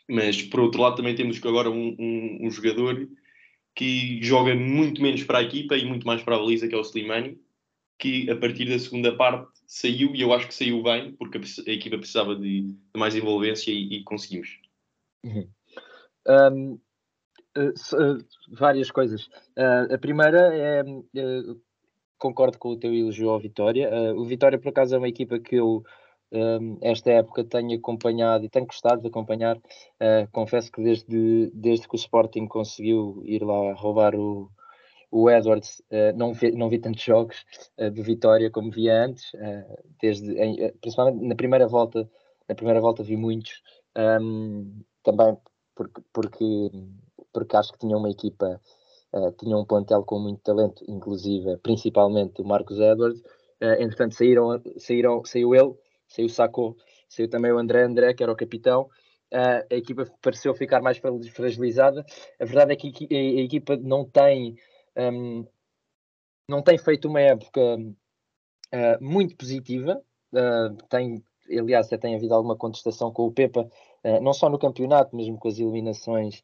mas 0.09 0.43
por 0.43 0.61
outro 0.61 0.81
lado 0.81 0.97
também 0.97 1.15
temos 1.15 1.45
agora 1.45 1.71
um, 1.71 1.97
um, 1.99 2.47
um, 2.47 2.51
jogador 2.51 3.09
que 3.75 4.23
joga 4.23 4.55
muito 4.55 5.03
menos 5.03 5.23
para 5.25 5.39
a 5.39 5.43
equipa 5.43 5.77
e 5.77 5.85
muito 5.85 6.07
mais 6.07 6.23
para 6.23 6.37
a 6.37 6.39
baliza, 6.39 6.67
que 6.67 6.75
é 6.75 6.79
o 6.79 6.83
Slimani, 6.83 7.39
que 7.99 8.31
a 8.31 8.37
partir 8.37 8.69
da 8.69 8.79
segunda 8.79 9.15
parte 9.17 9.51
saiu 9.67 10.15
e 10.15 10.21
eu 10.21 10.33
acho 10.33 10.49
que 10.49 10.55
saiu 10.55 10.83
bem, 10.83 11.13
porque 11.13 11.39
a, 11.39 11.71
equipa 11.71 11.99
precisava 11.99 12.35
de, 12.35 12.63
de 12.63 12.77
mais 12.97 13.15
envolvência 13.15 13.71
e, 13.71 13.99
e 13.99 14.05
conseguimos. 14.05 14.59
Uhum. 15.25 15.49
Um, 16.29 16.81
uh, 17.57 17.71
uh, 17.71 18.25
várias 18.49 18.91
coisas. 18.91 19.27
Uh, 19.57 19.95
a 19.95 19.99
primeira 19.99 20.55
é 20.55 20.83
concordo 22.19 22.59
com 22.59 22.71
o 22.71 22.77
teu 22.77 22.95
elogio 22.95 23.31
ao 23.31 23.39
Vitória. 23.39 23.91
Uh, 23.91 24.21
o 24.21 24.25
Vitória, 24.25 24.59
por 24.59 24.69
acaso, 24.69 24.95
é 24.95 24.99
uma 24.99 25.09
equipa 25.09 25.39
que 25.39 25.57
eu, 25.57 25.83
um, 26.33 26.79
esta 26.83 27.11
época, 27.11 27.45
tenho 27.45 27.79
acompanhado 27.79 28.45
e 28.45 28.49
tenho 28.49 28.67
gostado 28.67 29.03
de 29.03 29.09
acompanhar. 29.09 29.57
Uh, 29.57 30.29
confesso 30.33 30.71
que 30.71 30.83
desde, 30.83 31.51
desde 31.55 31.89
que 31.89 31.95
o 31.95 31.97
Sporting 31.97 32.47
conseguiu 32.47 33.23
ir 33.25 33.43
lá 33.43 33.73
roubar 33.75 34.15
o, 34.15 34.51
o 35.11 35.31
Edwards, 35.31 35.83
uh, 35.91 36.17
não, 36.17 36.33
vi, 36.33 36.53
não 36.53 36.69
vi 36.69 36.79
tantos 36.79 37.03
jogos 37.03 37.45
de 37.79 38.03
Vitória 38.03 38.51
como 38.51 38.71
via 38.71 39.05
antes, 39.05 39.33
desde, 40.01 40.33
em, 40.39 40.73
principalmente 40.81 41.25
na 41.25 41.35
primeira 41.35 41.67
volta. 41.67 42.09
Na 42.49 42.55
primeira 42.55 42.81
volta 42.81 43.03
vi 43.03 43.17
muitos, 43.17 43.61
um, 44.21 44.83
também 45.03 45.37
porque, 45.77 46.01
porque, 46.13 46.71
porque 47.33 47.57
acho 47.57 47.73
que 47.73 47.79
tinha 47.79 47.97
uma 47.97 48.11
equipa 48.11 48.61
uh, 49.17 49.33
tinha 49.33 49.57
um 49.57 49.65
plantel 49.65 50.05
com 50.05 50.19
muito 50.19 50.41
talento, 50.43 50.85
inclusive, 50.87 51.57
principalmente 51.59 52.43
o 52.43 52.45
Marcos 52.45 52.79
Edwards. 52.79 53.21
Uh, 53.61 53.81
entretanto, 53.81 54.15
saíram, 54.15 54.63
saíram, 54.77 55.25
saiu 55.25 55.55
ele, 55.55 55.75
saiu 56.07 56.27
o 56.27 56.31
Sacco, 56.31 56.77
saiu 57.09 57.29
também 57.29 57.53
o 57.53 57.59
André 57.59 57.83
André, 57.85 58.13
que 58.15 58.23
era 58.23 58.33
o 58.33 58.37
capitão. 58.37 58.89
Uh, 59.33 59.65
a 59.71 59.75
equipa 59.75 60.07
pareceu 60.21 60.55
ficar 60.55 60.81
mais 60.83 60.99
fragilizada. 61.33 62.05
A 62.41 62.45
verdade 62.45 62.73
é 62.73 62.77
que 62.77 63.09
a, 63.11 63.43
equipa 63.43 63.77
não 63.77 64.05
tem, 64.05 64.57
um, 64.97 65.47
não 66.49 66.63
tem 66.63 66.79
feito 66.79 67.09
uma 67.09 67.21
época 67.21 67.61
uh, 67.77 69.05
muito 69.05 69.37
positiva. 69.37 70.01
Tem, 70.91 71.25
aliás, 71.51 71.87
até 71.87 71.97
tem 71.97 72.15
havido 72.15 72.35
alguma 72.35 72.57
contestação 72.57 73.11
com 73.11 73.27
o 73.27 73.33
Pepa, 73.33 73.67
não 74.21 74.35
só 74.35 74.51
no 74.51 74.59
campeonato, 74.59 75.17
mesmo 75.17 75.39
com 75.39 75.49
as 75.49 75.59
eliminações 75.59 76.43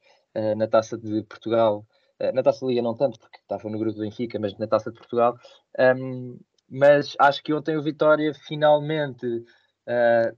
na 0.57 0.67
Taça 0.67 0.97
de 0.97 1.23
Portugal. 1.25 1.85
Na 2.33 2.43
Taça 2.43 2.61
de 2.61 2.67
Liga 2.67 2.83
não 2.83 2.95
tanto, 2.95 3.19
porque 3.19 3.39
estava 3.39 3.69
no 3.69 3.79
grupo 3.79 3.97
do 3.97 4.03
Benfica, 4.03 4.39
mas 4.39 4.57
na 4.59 4.67
Taça 4.67 4.91
de 4.91 4.99
Portugal. 4.99 5.37
Um, 5.79 6.39
mas 6.73 7.15
acho 7.19 7.43
que 7.43 7.53
ontem 7.53 7.77
o 7.77 7.83
Vitória 7.83 8.33
finalmente 8.33 9.27
uh, 9.27 10.37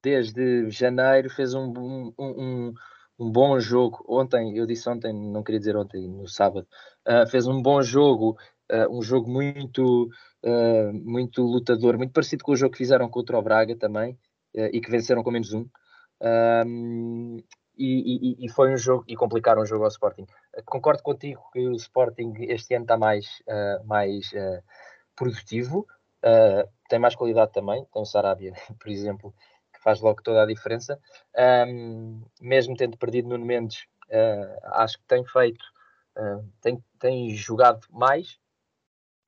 desde 0.00 0.70
janeiro 0.70 1.28
fez 1.28 1.54
um, 1.54 1.72
um, 1.76 2.12
um, 2.16 2.74
um, 3.18 3.32
bom 3.32 3.58
jogo. 3.58 4.04
Ontem, 4.08 4.56
eu 4.56 4.64
disse 4.64 4.88
ontem, 4.88 5.12
não 5.12 5.42
queria 5.42 5.58
dizer 5.58 5.76
ontem, 5.76 6.06
no 6.08 6.28
sábado, 6.28 6.68
uh, 7.08 7.28
fez 7.28 7.48
um 7.48 7.60
bom 7.60 7.82
jogo, 7.82 8.36
uh, 8.70 8.96
um 8.96 9.02
jogo 9.02 9.28
muito, 9.28 10.08
muito 11.02 11.42
lutador, 11.42 11.96
muito 11.98 12.12
parecido 12.12 12.44
com 12.44 12.52
o 12.52 12.56
jogo 12.56 12.70
que 12.70 12.78
fizeram 12.78 13.08
contra 13.08 13.36
o 13.36 13.42
Braga 13.42 13.74
também, 13.74 14.16
e 14.54 14.80
que 14.80 14.88
venceram 14.88 15.24
com 15.24 15.32
menos 15.32 15.52
um. 15.52 15.66
E, 17.76 18.38
e, 18.40 18.46
e, 18.46 18.48
foi 18.48 18.72
um 18.72 18.76
jogo 18.76 19.04
e 19.08 19.16
complicaram 19.16 19.60
o 19.60 19.66
jogo 19.66 19.82
ao 19.82 19.88
Sporting. 19.88 20.24
Concordo 20.64 21.02
contigo 21.02 21.42
que 21.52 21.66
o 21.66 21.72
Sporting 21.72 22.32
este 22.40 22.74
ano 22.74 22.84
está 22.84 22.96
mais, 22.96 23.42
mais 23.84 24.30
produtivo, 25.14 25.86
tem 26.88 26.98
mais 26.98 27.14
qualidade 27.14 27.52
também. 27.52 27.84
Tem 27.92 28.02
o 28.02 28.04
Sarabia, 28.04 28.52
por 28.80 28.88
exemplo, 28.88 29.34
faz 29.86 30.00
logo 30.00 30.20
toda 30.20 30.42
a 30.42 30.46
diferença. 30.46 31.00
Um, 31.68 32.20
mesmo 32.40 32.76
tendo 32.76 32.98
perdido 32.98 33.28
Nuno 33.28 33.44
Mendes, 33.44 33.86
uh, 34.10 34.66
acho 34.82 34.98
que 34.98 35.04
tem 35.06 35.24
feito, 35.24 35.64
uh, 36.18 36.44
tem, 36.60 36.82
tem 36.98 37.30
jogado 37.30 37.86
mais, 37.90 38.36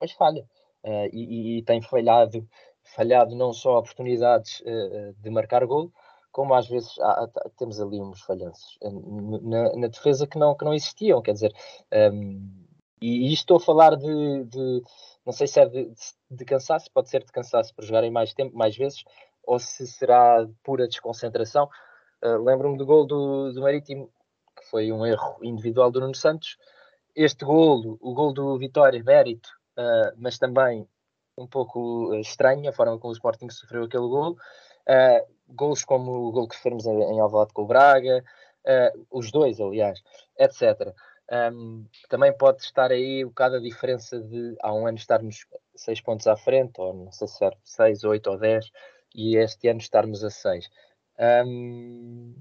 mas 0.01 0.11
falha. 0.11 0.45
Uh, 0.83 1.07
e, 1.13 1.59
e, 1.59 1.63
tem 1.63 1.81
falhado, 1.81 2.45
falhado 2.83 3.37
não 3.37 3.53
só 3.53 3.77
oportunidades 3.77 4.61
de 5.17 5.29
marcar 5.29 5.65
gol, 5.65 5.93
como 6.39 6.53
às 6.53 6.69
vezes 6.69 6.97
há, 7.01 7.29
temos 7.57 7.81
ali 7.81 7.99
uns 7.99 8.21
falhanços 8.21 8.77
na, 9.43 9.75
na, 9.75 9.87
defesa 9.87 10.25
que 10.25 10.39
não, 10.39 10.55
que 10.55 10.63
não 10.63 10.73
existiam, 10.73 11.21
quer 11.21 11.33
dizer, 11.33 11.53
um, 12.13 12.65
e, 13.01 13.27
e 13.27 13.33
estou 13.33 13.57
a 13.57 13.59
falar 13.59 13.97
de, 13.97 14.45
de, 14.45 14.81
não 15.25 15.33
sei 15.33 15.47
se 15.47 15.59
é 15.59 15.65
de, 15.65 15.91
de, 16.31 16.45
cansaço, 16.45 16.89
pode 16.93 17.09
ser 17.09 17.25
de 17.25 17.31
cansaço 17.33 17.75
por 17.75 17.83
jogarem 17.83 18.09
mais 18.09 18.33
tempo, 18.33 18.55
mais 18.55 18.73
vezes, 18.77 19.03
ou 19.43 19.59
se 19.59 19.85
será 19.85 20.47
pura 20.63 20.87
desconcentração. 20.87 21.69
Uh, 22.23 22.41
Lembro-me 22.41 22.77
do 22.77 22.85
gol 22.85 23.05
do, 23.05 23.51
do 23.51 23.61
Marítimo, 23.61 24.09
que 24.57 24.63
foi 24.69 24.93
um 24.93 25.05
erro 25.05 25.39
individual 25.43 25.91
do 25.91 25.99
Nuno 25.99 26.15
Santos. 26.15 26.55
Este 27.13 27.43
gol, 27.43 27.97
o 27.99 28.13
gol 28.13 28.31
do 28.31 28.57
Vitória, 28.57 29.03
mérito, 29.03 29.49
uh, 29.77 30.15
mas 30.15 30.37
também 30.37 30.87
um 31.37 31.47
pouco 31.47 32.15
estranho 32.15 32.69
a 32.69 32.73
forma 32.73 32.97
como 32.97 33.11
o 33.11 33.13
Sporting 33.17 33.49
sofreu 33.49 33.83
aquele 33.83 34.07
gol. 34.07 34.37
Uh, 34.87 35.38
gols 35.49 35.83
como 35.83 36.27
o 36.27 36.31
gol 36.31 36.47
que 36.47 36.57
fomos 36.57 36.85
em, 36.85 37.01
em 37.01 37.19
Alvalade 37.19 37.53
com 37.53 37.63
o 37.63 37.67
Braga, 37.67 38.23
uh, 38.65 39.07
os 39.11 39.31
dois, 39.31 39.59
aliás, 39.59 40.01
etc. 40.37 40.93
Um, 41.31 41.85
também 42.09 42.35
pode 42.35 42.63
estar 42.63 42.91
aí 42.91 43.23
um 43.23 43.29
bocado 43.29 43.57
a 43.57 43.59
diferença 43.59 44.19
de 44.19 44.55
há 44.63 44.73
um 44.73 44.87
ano 44.87 44.97
estarmos 44.97 45.45
seis 45.75 46.01
pontos 46.01 46.25
à 46.25 46.35
frente, 46.35 46.79
ou 46.79 46.93
não 46.93 47.11
sei 47.11 47.27
se 47.27 47.45
é 47.45 47.51
seis, 47.63 48.03
oito 48.03 48.31
ou 48.31 48.37
dez, 48.37 48.71
e 49.13 49.37
este 49.37 49.67
ano 49.67 49.79
estarmos 49.79 50.23
a 50.23 50.29
6. 50.29 50.69
Um, 51.45 52.33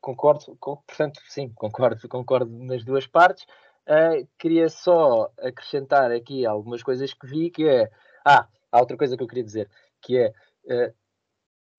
concordo, 0.00 0.56
com, 0.58 0.76
portanto, 0.76 1.20
sim, 1.28 1.50
concordo, 1.54 2.08
concordo 2.08 2.50
nas 2.64 2.84
duas 2.84 3.06
partes. 3.06 3.44
Uh, 3.86 4.26
queria 4.38 4.68
só 4.68 5.30
acrescentar 5.38 6.10
aqui 6.12 6.46
algumas 6.46 6.82
coisas 6.82 7.12
que 7.14 7.26
vi, 7.26 7.50
que 7.50 7.68
é... 7.68 7.90
Ah, 8.24 8.48
há 8.70 8.80
outra 8.80 8.96
coisa 8.96 9.16
que 9.16 9.22
eu 9.22 9.28
queria 9.28 9.44
dizer, 9.44 9.70
que 10.00 10.18
é... 10.18 10.32
Uh, 10.64 10.94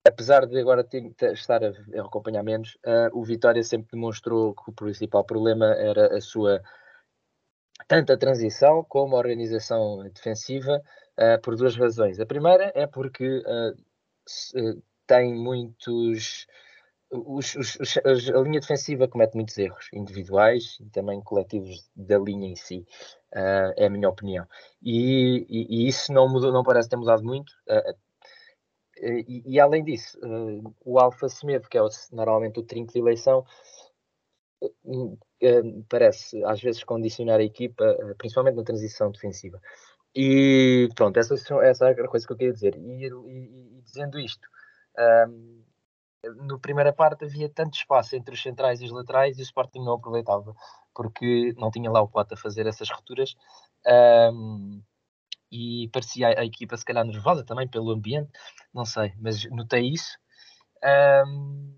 apesar 0.04 0.46
de 0.46 0.58
agora 0.58 0.86
estar 1.32 1.64
a, 1.64 1.72
acompanhar 2.00 2.42
menos, 2.42 2.76
uh, 2.86 3.18
o 3.18 3.24
Vitória 3.24 3.62
sempre 3.62 3.92
demonstrou 3.92 4.54
que 4.54 4.70
o 4.70 4.72
principal 4.72 5.24
problema 5.24 5.66
era 5.74 6.16
a 6.16 6.20
sua 6.20 6.62
tanto 7.88 8.12
a 8.12 8.16
transição 8.16 8.84
como 8.84 9.16
a 9.16 9.18
organização 9.18 10.08
defensiva, 10.10 10.80
uh, 11.18 11.40
por 11.42 11.56
duas 11.56 11.76
razões. 11.76 12.20
A 12.20 12.26
primeira 12.26 12.70
é 12.74 12.86
porque 12.86 13.38
uh, 13.38 14.82
tem 15.06 15.34
muitos. 15.34 16.46
Os, 17.10 17.54
os, 17.54 17.76
os, 17.76 17.96
a 18.30 18.40
linha 18.40 18.58
defensiva 18.58 19.06
comete 19.06 19.36
muitos 19.36 19.56
erros 19.56 19.88
individuais 19.92 20.78
e 20.80 20.90
também 20.90 21.20
coletivos 21.20 21.88
da 21.94 22.18
linha 22.18 22.48
em 22.48 22.56
si, 22.56 22.84
é 23.76 23.86
a 23.86 23.90
minha 23.90 24.08
opinião. 24.08 24.44
E, 24.82 25.46
e, 25.48 25.84
e, 25.84 25.88
isso 25.88 26.12
não 26.12 26.28
mudou, 26.28 26.50
não 26.52 26.64
parece 26.64 26.88
ter 26.88 26.96
mudado 26.96 27.22
muito. 27.22 27.52
Uh, 28.98 29.24
e, 29.26 29.42
e, 29.46 29.60
além 29.60 29.84
disso, 29.84 30.18
uh, 30.18 30.74
o 30.84 30.98
Alfa 30.98 31.28
Semedo, 31.28 31.68
que 31.68 31.78
é 31.78 31.82
o, 31.82 31.88
normalmente 32.12 32.60
o 32.60 32.62
trinco 32.62 32.92
de 32.92 32.98
eleição, 32.98 33.44
parece 35.88 36.42
às 36.44 36.60
vezes 36.62 36.82
condicionar 36.84 37.38
a 37.38 37.44
equipa, 37.44 37.84
principalmente 38.16 38.56
na 38.56 38.64
transição 38.64 39.10
defensiva. 39.10 39.60
E 40.14 40.88
pronto, 40.94 41.18
essa, 41.18 41.34
essa 41.62 41.90
é 41.90 41.90
a 41.90 42.08
coisa 42.08 42.26
que 42.26 42.32
eu 42.32 42.36
queria 42.36 42.52
dizer. 42.52 42.76
E, 42.76 43.06
e, 43.06 43.78
e 43.78 43.82
dizendo 43.82 44.18
isto, 44.18 44.48
um, 45.28 45.64
no 46.46 46.58
primeira 46.58 46.92
parte 46.92 47.24
havia 47.24 47.48
tanto 47.48 47.76
espaço 47.76 48.16
entre 48.16 48.34
os 48.34 48.42
centrais 48.42 48.80
e 48.80 48.84
os 48.84 48.92
laterais 48.92 49.38
e 49.38 49.42
o 49.42 49.44
Sporting 49.44 49.80
não 49.80 49.94
aproveitava, 49.94 50.54
porque 50.94 51.52
não 51.58 51.70
tinha 51.70 51.90
lá 51.90 52.00
o 52.00 52.08
Pote 52.08 52.34
a 52.34 52.36
fazer 52.36 52.66
essas 52.66 52.88
rupturas. 52.90 53.34
Um, 54.32 54.80
e 55.54 55.88
parecia 55.90 56.28
a, 56.28 56.44
equipa 56.44 56.76
se 56.76 56.84
calhar 56.84 57.04
nervosa 57.04 57.44
também 57.44 57.68
pelo 57.68 57.92
ambiente, 57.92 58.28
não 58.72 58.84
sei, 58.84 59.14
mas 59.20 59.44
notei 59.50 59.88
isso. 59.88 60.18
Um, 60.84 61.72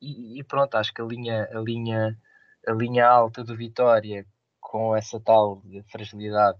e, 0.00 0.40
e, 0.40 0.44
pronto, 0.44 0.74
acho 0.76 0.92
que 0.94 1.02
a 1.02 1.04
linha, 1.04 1.44
a 1.52 1.60
linha, 1.60 2.18
a 2.66 2.72
linha 2.72 3.06
alta 3.06 3.44
do 3.44 3.54
Vitória, 3.54 4.26
com 4.58 4.96
essa 4.96 5.20
tal 5.20 5.62
fragilidade 5.90 6.58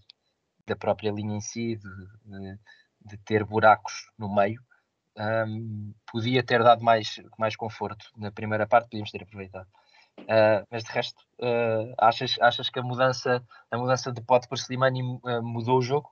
da 0.67 0.77
própria 0.77 1.11
linha 1.11 1.35
em 1.35 1.41
si, 1.41 1.77
de, 1.77 1.89
de, 2.27 2.59
de 3.07 3.17
ter 3.25 3.43
buracos 3.43 4.11
no 4.19 4.33
meio. 4.33 4.61
Um, 5.17 5.95
podia 6.11 6.43
ter 6.43 6.63
dado 6.63 6.85
mais, 6.85 7.21
mais 7.39 7.57
conforto 7.57 8.05
na 8.19 8.31
primeira 8.31 8.67
parte, 8.67 8.91
podíamos 8.91 9.11
ter 9.11 9.23
aproveitado. 9.23 9.69
Uh, 10.21 10.65
mas 10.71 10.85
de 10.85 10.91
resto, 10.91 11.21
uh, 11.41 11.95
achas, 11.99 12.37
achas 12.41 12.71
que 12.71 12.79
a 12.79 12.83
mudança, 12.83 13.43
a 13.71 13.79
mudança 13.79 14.13
de 14.13 14.23
pote 14.23 14.49
para 14.49 14.59
Slimani 14.59 15.03
uh, 15.03 15.43
mudou 15.43 15.79
o 15.79 15.83
jogo? 15.83 16.11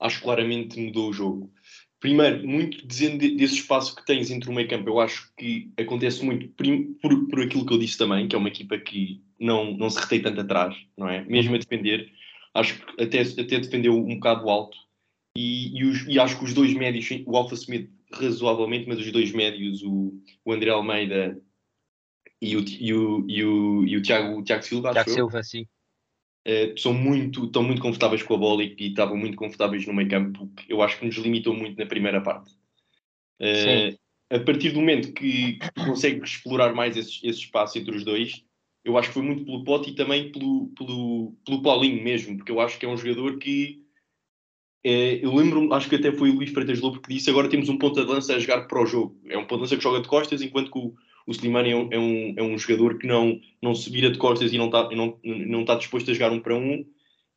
Acho 0.00 0.22
claramente 0.22 0.80
mudou 0.80 1.10
o 1.10 1.12
jogo. 1.12 1.52
Primeiro, 2.00 2.46
muito 2.46 2.86
dizendo 2.86 3.18
desse 3.18 3.54
espaço 3.54 3.96
que 3.96 4.04
tens 4.04 4.30
entre 4.30 4.50
o 4.50 4.52
meio 4.52 4.68
campo, 4.68 4.90
eu 4.90 5.00
acho 5.00 5.32
que 5.36 5.72
acontece 5.78 6.24
muito 6.24 6.48
por, 7.00 7.28
por 7.28 7.40
aquilo 7.40 7.64
que 7.64 7.72
eu 7.72 7.78
disse 7.78 7.96
também, 7.96 8.28
que 8.28 8.36
é 8.36 8.38
uma 8.38 8.48
equipa 8.48 8.76
que 8.76 9.22
não, 9.38 9.72
não 9.72 9.88
se 9.88 10.00
retém 10.00 10.20
tanto 10.20 10.40
atrás, 10.40 10.76
não 10.98 11.08
é? 11.08 11.24
Mesmo 11.24 11.54
a 11.54 11.58
defender, 11.58 12.12
acho 12.52 12.78
que 12.78 13.02
até, 13.02 13.22
até 13.22 13.58
defendeu 13.58 13.96
um 13.96 14.14
bocado 14.16 14.50
alto 14.50 14.76
e, 15.36 15.78
e, 15.78 15.84
os, 15.84 16.06
e 16.06 16.18
acho 16.20 16.38
que 16.38 16.44
os 16.44 16.54
dois 16.54 16.74
médios, 16.74 17.08
o 17.26 17.36
Alfa 17.36 17.54
Smith 17.54 17.90
razoavelmente, 18.12 18.86
mas 18.86 18.98
os 18.98 19.10
dois 19.10 19.32
médios, 19.32 19.82
o, 19.82 20.12
o 20.44 20.52
André 20.52 20.70
Almeida 20.70 21.40
e 22.44 22.56
o, 22.56 22.64
e 22.68 22.94
o, 22.94 23.24
e 23.28 23.44
o, 23.44 23.84
e 23.84 23.96
o 23.96 24.02
Tiago, 24.02 24.38
o 24.38 24.44
Tiago 24.44 24.62
Silva, 24.62 24.92
Tiago 24.92 25.10
Silva, 25.10 25.42
sim. 25.42 25.66
Uh, 26.46 26.78
são 26.78 26.92
muito, 26.92 27.46
estão 27.46 27.62
muito 27.62 27.80
confortáveis 27.80 28.22
com 28.22 28.34
a 28.34 28.38
bola 28.38 28.62
e, 28.62 28.76
e, 28.78 28.88
estavam 28.88 29.16
muito 29.16 29.36
confortáveis 29.36 29.86
no 29.86 29.94
meio 29.94 30.10
campo, 30.10 30.46
que 30.54 30.70
eu 30.70 30.82
acho 30.82 30.98
que 30.98 31.06
nos 31.06 31.16
limitou 31.16 31.54
muito 31.54 31.78
na 31.78 31.86
primeira 31.86 32.20
parte. 32.20 32.52
Uh, 33.40 33.98
a 34.30 34.38
partir 34.40 34.70
do 34.70 34.80
momento 34.80 35.12
que, 35.12 35.54
que 35.54 35.70
consegue 35.86 36.22
explorar 36.22 36.74
mais 36.74 36.96
esse, 36.96 37.26
esse 37.26 37.40
espaço 37.40 37.78
entre 37.78 37.96
os 37.96 38.04
dois, 38.04 38.44
eu 38.84 38.98
acho 38.98 39.08
que 39.08 39.14
foi 39.14 39.22
muito 39.22 39.44
pelo 39.44 39.64
Pote 39.64 39.90
e 39.90 39.94
também 39.94 40.30
pelo, 40.30 40.68
pelo, 40.76 41.34
pelo 41.46 41.62
Paulinho 41.62 42.02
mesmo, 42.04 42.36
porque 42.36 42.52
eu 42.52 42.60
acho 42.60 42.78
que 42.78 42.84
é 42.84 42.88
um 42.88 42.96
jogador 42.96 43.38
que 43.38 43.82
é, 44.84 45.24
eu 45.24 45.34
lembro-me, 45.34 45.72
acho 45.72 45.88
que 45.88 45.96
até 45.96 46.12
foi 46.12 46.28
o 46.28 46.34
Luís 46.34 46.50
Freitas 46.50 46.78
Lobo 46.78 47.00
que 47.00 47.14
disse: 47.14 47.30
agora 47.30 47.48
temos 47.48 47.70
um 47.70 47.78
ponta 47.78 48.04
de 48.04 48.10
lança 48.10 48.34
a 48.34 48.38
jogar 48.38 48.68
para 48.68 48.82
o 48.82 48.84
jogo. 48.84 49.18
É 49.26 49.38
um 49.38 49.46
ponta 49.46 49.56
de 49.56 49.60
lança 49.62 49.76
que 49.78 49.82
joga 49.82 50.02
de 50.02 50.08
costas, 50.08 50.42
enquanto 50.42 50.70
que 50.70 50.78
o, 50.78 50.94
o 51.26 51.32
Slimani 51.32 51.70
é 51.70 51.76
um, 51.76 51.88
é, 51.90 51.98
um, 51.98 52.34
é 52.36 52.42
um 52.42 52.58
jogador 52.58 52.98
que 52.98 53.06
não, 53.06 53.40
não 53.62 53.74
se 53.74 53.90
vira 53.90 54.10
de 54.10 54.18
costas 54.18 54.52
e 54.52 54.58
não 54.58 54.66
está, 54.66 54.88
não, 54.90 55.18
não 55.24 55.60
está 55.62 55.74
disposto 55.74 56.10
a 56.10 56.14
jogar 56.14 56.32
um 56.32 56.40
para 56.40 56.54
um, 56.54 56.84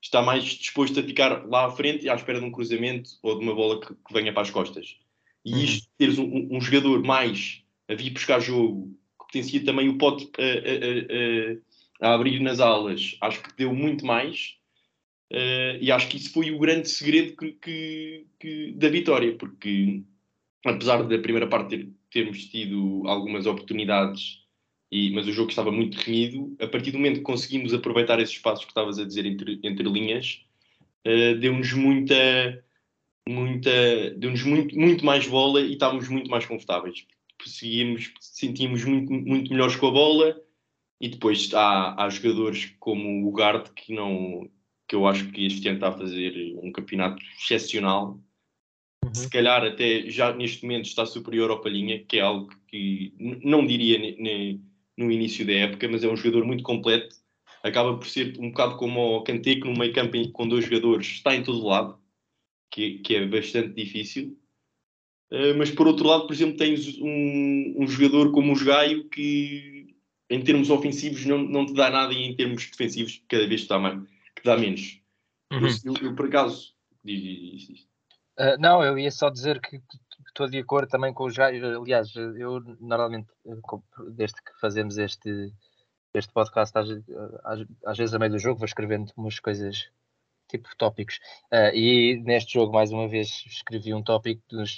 está 0.01 0.22
mais 0.22 0.44
disposto 0.44 1.00
a 1.00 1.03
ficar 1.03 1.46
lá 1.48 1.65
à 1.65 1.72
frente 1.72 2.10
à 2.10 2.15
espera 2.15 2.39
de 2.39 2.46
um 2.46 2.51
cruzamento 2.51 3.10
ou 3.22 3.38
de 3.38 3.44
uma 3.44 3.56
bola 3.56 3.79
que, 3.79 3.88
que 3.94 4.13
venha 4.13 4.34
para 4.34 4.41
as 4.41 4.50
costas. 4.50 4.98
E 5.46 5.53
uhum. 5.53 5.63
isto, 5.63 5.89
teres 5.98 6.17
um, 6.17 6.48
um, 6.51 6.60
jogador 6.60 7.03
mais 7.03 7.63
a 7.88 7.96
vir 7.96 8.12
buscar 8.12 8.39
jogo, 8.39 8.94
que 9.20 9.25
potencia 9.25 9.63
também 9.63 9.88
o 9.88 9.98
pote 9.98 10.29
a, 10.38 12.08
a, 12.08 12.10
a 12.10 12.13
abrir 12.15 12.39
nas 12.41 12.60
alas, 12.60 13.17
acho 13.22 13.41
que 13.41 13.56
deu 13.58 13.74
muito 13.74 14.06
mais. 14.06 14.56
Uh, 15.32 15.75
e 15.82 15.91
acho 15.91 16.08
que 16.08 16.15
isso 16.15 16.32
foi 16.32 16.51
o 16.51 16.60
grande 16.60 16.88
segredo 16.88 17.36
que, 17.36 17.51
que, 17.53 18.27
que, 18.39 18.72
da 18.74 18.88
vitória, 18.88 19.36
porque 19.36 20.03
apesar 20.65 21.03
da 21.03 21.20
primeira 21.20 21.48
parte 21.48 21.70
ter, 21.70 21.89
termos 22.11 22.45
tido 22.45 23.03
algumas 23.05 23.45
oportunidades, 23.45 24.39
e, 24.91 25.11
mas 25.11 25.27
o 25.27 25.31
jogo 25.31 25.49
estava 25.49 25.71
muito 25.71 25.97
renhido, 25.97 26.55
a 26.61 26.67
partir 26.67 26.91
do 26.91 26.97
momento 26.97 27.17
que 27.17 27.23
conseguimos 27.23 27.73
aproveitar 27.73 28.19
esses 28.19 28.35
espaços 28.35 28.65
que 28.65 28.71
estavas 28.71 28.97
a 28.99 29.05
dizer 29.05 29.25
entre, 29.25 29.59
entre 29.63 29.89
linhas, 29.89 30.45
uh, 31.05 31.37
deu-nos 31.39 31.73
muita, 31.73 32.63
muita, 33.27 34.11
deu-nos 34.17 34.43
muito, 34.43 34.75
muito 34.77 35.05
mais 35.05 35.27
bola 35.27 35.61
e 35.61 35.73
estávamos 35.73 36.07
muito 36.07 36.29
mais 36.29 36.45
confortáveis. 36.45 37.05
Seguíamos, 37.45 38.13
sentíamos 38.19 38.83
muito, 38.85 39.11
muito 39.11 39.51
melhores 39.51 39.75
com 39.75 39.87
a 39.87 39.91
bola 39.91 40.41
e 40.99 41.09
depois 41.09 41.53
há, 41.53 42.03
há 42.03 42.09
jogadores 42.09 42.73
como 42.79 43.27
o 43.27 43.31
Gard 43.31 43.69
que 43.73 43.93
não 43.93 44.49
que 44.87 44.95
eu 44.95 45.05
acho 45.05 45.29
que 45.31 45.45
este 45.45 45.67
ano 45.67 45.77
está 45.77 45.89
a 45.89 45.97
fazer 45.97 46.55
um 46.63 46.71
campeonato 46.71 47.21
excepcional. 47.37 48.19
Uhum. 49.07 49.15
Se 49.15 49.29
calhar 49.29 49.63
até 49.63 50.09
já 50.09 50.33
neste 50.33 50.63
momento 50.63 50.85
está 50.85 51.05
superior 51.05 51.49
ao 51.49 51.61
Palhinha, 51.61 52.03
que 52.03 52.17
é 52.17 52.21
algo 52.21 52.49
que 52.67 53.13
não 53.17 53.65
diria 53.65 53.97
no 54.97 55.11
início 55.11 55.45
da 55.45 55.53
época, 55.53 55.87
mas 55.87 56.03
é 56.03 56.07
um 56.07 56.17
jogador 56.17 56.45
muito 56.45 56.63
completo. 56.63 57.15
Acaba 57.63 57.97
por 57.97 58.07
ser 58.07 58.37
um 58.39 58.49
bocado 58.49 58.77
como 58.77 59.17
o 59.17 59.23
Kanté, 59.23 59.55
que 59.55 59.67
no 59.67 59.77
meio 59.77 59.93
campo 59.93 60.31
com 60.31 60.47
dois 60.47 60.65
jogadores 60.65 61.07
está 61.07 61.35
em 61.35 61.43
todo 61.43 61.65
lado, 61.65 61.97
que, 62.71 62.99
que 62.99 63.15
é 63.15 63.25
bastante 63.25 63.73
difícil. 63.73 64.37
Uh, 65.31 65.57
mas 65.57 65.71
por 65.71 65.87
outro 65.87 66.07
lado, 66.07 66.25
por 66.25 66.33
exemplo, 66.33 66.57
tens 66.57 66.97
um, 66.99 67.75
um 67.77 67.87
jogador 67.87 68.31
como 68.31 68.53
o 68.53 68.63
Gaio 68.63 69.09
que 69.09 69.95
em 70.29 70.41
termos 70.41 70.69
ofensivos 70.69 71.25
não, 71.25 71.37
não 71.37 71.65
te 71.65 71.73
dá 71.73 71.89
nada 71.89 72.13
e 72.13 72.23
em 72.23 72.35
termos 72.35 72.69
defensivos 72.69 73.21
cada 73.27 73.47
vez 73.47 73.61
está 73.61 73.79
mais 73.79 74.01
que 74.35 74.43
dá 74.43 74.57
menos. 74.57 75.01
Uhum. 75.51 75.67
Eu, 75.85 76.09
eu, 76.09 76.15
por 76.15 76.27
acaso. 76.27 76.73
Diz, 77.03 77.21
diz, 77.21 77.67
diz. 77.67 77.87
Uh, 78.39 78.58
não, 78.60 78.84
eu 78.84 78.98
ia 79.00 79.12
só 79.12 79.29
dizer 79.29 79.60
que 79.60 79.82
estou 80.27 80.48
de 80.48 80.60
acordo 80.60 80.88
também 80.88 81.13
com 81.13 81.25
os 81.25 81.36
gajos. 81.36 81.63
Aliás, 81.63 82.15
eu 82.15 82.60
normalmente, 82.79 83.27
desde 84.12 84.41
que 84.41 84.51
fazemos 84.60 84.98
este, 84.98 85.51
este 86.13 86.32
podcast, 86.32 86.77
às, 86.77 86.89
às, 87.44 87.65
às, 87.86 87.98
vezes 87.98 88.13
a 88.13 88.20
meio 88.20 88.32
do 88.32 88.39
jogo, 88.39 88.60
vou 88.60 88.65
escrevendo 88.65 89.12
umas 89.17 89.39
coisas 89.39 89.89
tipo 90.48 90.70
tópicos. 90.77 91.20
Uh, 91.51 91.74
e 91.74 92.22
neste 92.24 92.53
jogo, 92.53 92.74
mais 92.74 92.91
uma 92.91 93.08
vez, 93.08 93.44
escrevi 93.48 93.94
um 93.94 94.03
tópico 94.03 94.41
dos, 94.50 94.77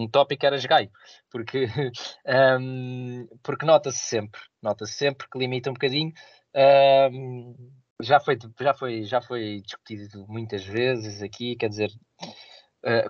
um 0.00 0.08
tópico 0.08 0.46
era 0.46 0.58
gaio, 0.58 0.90
porque, 1.30 1.66
um, 2.58 3.28
porque 3.42 3.66
nota-se 3.66 3.98
sempre, 3.98 4.40
nota-se 4.62 4.94
sempre 4.94 5.28
que 5.30 5.38
limita 5.38 5.70
um 5.70 5.74
bocadinho. 5.74 6.12
Um, 7.12 7.54
já 8.02 8.18
foi, 8.18 8.38
já 8.58 8.72
foi, 8.72 9.04
já 9.04 9.20
foi 9.20 9.60
discutido 9.60 10.26
muitas 10.26 10.64
vezes 10.64 11.22
aqui, 11.22 11.54
quer 11.54 11.68
dizer, 11.68 11.90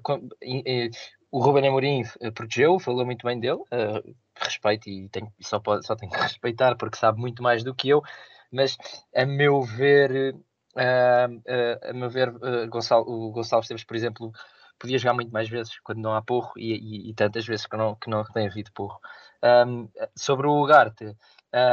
com, 0.02 0.16
uh, 0.16 0.90
o 1.30 1.40
Ruben 1.40 1.68
Amorim 1.68 2.02
eh, 2.20 2.30
protegeu, 2.30 2.78
falou 2.80 3.06
muito 3.06 3.24
bem 3.24 3.38
dele, 3.38 3.60
respeito 4.36 4.88
e 4.88 5.08
só, 5.40 5.60
pode, 5.60 5.86
só 5.86 5.94
tenho 5.94 6.10
que 6.10 6.18
respeitar 6.20 6.76
porque 6.76 6.96
sabe 6.96 7.20
muito 7.20 7.42
mais 7.42 7.62
do 7.62 7.74
que 7.74 7.88
eu, 7.88 8.02
mas 8.50 8.76
a 9.14 9.24
meu 9.24 9.62
ver, 9.62 10.34
a 10.74 11.92
meu 11.92 12.10
ver, 12.10 12.32
Gonçalo, 12.68 13.04
o 13.08 13.30
Gonçalo 13.30 13.62
Esteves, 13.62 13.84
por 13.84 13.94
exemplo, 13.94 14.32
podia 14.80 14.98
jogar 14.98 15.14
muito 15.14 15.30
mais 15.30 15.48
vezes 15.48 15.78
quando 15.80 16.00
não 16.00 16.14
há 16.14 16.22
porro 16.22 16.52
e, 16.56 16.72
e, 16.72 17.10
e 17.10 17.14
tantas 17.14 17.46
vezes 17.46 17.66
que 17.66 17.76
não, 17.76 17.94
que 17.94 18.08
não 18.08 18.24
tem 18.24 18.48
havido 18.48 18.72
porro. 18.72 18.98
Um, 19.42 19.88
sobre 20.16 20.46
o 20.46 20.62
Ugarte, 20.62 21.16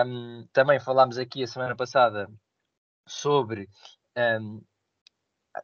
um, 0.06 0.46
também 0.54 0.80
falámos 0.80 1.18
aqui 1.18 1.42
a 1.42 1.48
semana 1.48 1.76
passada 1.76 2.30
sobre 3.08 3.70
um, 4.42 4.62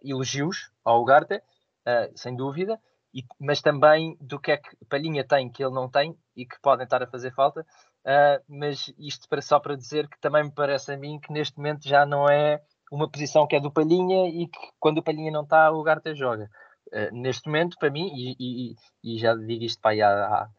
elogios 0.01 0.71
ao 0.83 1.01
Ugarte, 1.01 1.41
uh, 1.87 2.11
sem 2.15 2.35
dúvida, 2.35 2.79
e, 3.13 3.23
mas 3.39 3.61
também 3.61 4.17
do 4.19 4.39
que 4.39 4.51
é 4.51 4.57
que 4.57 4.69
Palhinha 4.89 5.23
tem 5.23 5.49
que 5.49 5.63
ele 5.63 5.73
não 5.73 5.89
tem 5.89 6.17
e 6.35 6.45
que 6.45 6.59
podem 6.61 6.83
estar 6.83 7.03
a 7.03 7.07
fazer 7.07 7.33
falta. 7.33 7.61
Uh, 8.05 8.43
mas 8.49 8.93
isto 8.97 9.29
para, 9.29 9.41
só 9.41 9.59
para 9.59 9.77
dizer 9.77 10.09
que 10.09 10.19
também 10.19 10.43
me 10.43 10.51
parece 10.51 10.91
a 10.91 10.97
mim 10.97 11.19
que 11.19 11.31
neste 11.31 11.57
momento 11.57 11.87
já 11.87 12.05
não 12.05 12.29
é 12.29 12.61
uma 12.91 13.09
posição 13.09 13.47
que 13.47 13.55
é 13.55 13.59
do 13.59 13.71
Palhinha 13.71 14.27
e 14.27 14.47
que 14.47 14.59
quando 14.79 14.97
o 14.97 15.03
Palhinha 15.03 15.31
não 15.31 15.43
está, 15.43 15.71
o 15.71 15.79
Ugarte 15.79 16.13
joga. 16.15 16.49
Uh, 16.87 17.15
neste 17.15 17.47
momento, 17.47 17.77
para 17.79 17.89
mim, 17.89 18.11
e, 18.13 18.35
e, 18.39 18.75
e 19.03 19.17
já 19.17 19.33
digo 19.35 19.63
isto 19.63 19.81
para 19.81 19.91
aí 19.91 20.01
há, 20.01 20.09
há, 20.09 20.49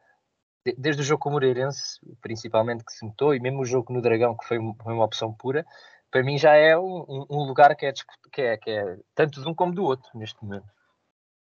desde 0.79 1.03
o 1.03 1.05
jogo 1.05 1.21
com 1.21 1.29
o 1.29 1.33
Moreirense, 1.33 2.01
principalmente 2.23 2.85
que 2.85 2.93
se 2.93 3.05
notou, 3.05 3.35
e 3.35 3.41
mesmo 3.41 3.61
o 3.61 3.65
jogo 3.65 3.93
no 3.93 4.01
Dragão, 4.01 4.37
que 4.37 4.47
foi, 4.47 4.59
foi 4.83 4.95
uma 4.95 5.05
opção 5.05 5.33
pura, 5.33 5.67
para 6.11 6.23
mim 6.23 6.39
já 6.39 6.55
é 6.55 6.79
um, 6.79 7.27
um 7.29 7.45
lugar 7.45 7.75
que 7.77 7.87
é, 7.87 7.93
que, 8.33 8.41
é, 8.41 8.57
que 8.57 8.71
é 8.71 8.97
tanto 9.15 9.43
de 9.43 9.49
um 9.49 9.55
como 9.55 9.75
do 9.75 9.85
outro 9.85 10.09
neste 10.15 10.43
momento. 10.43 10.67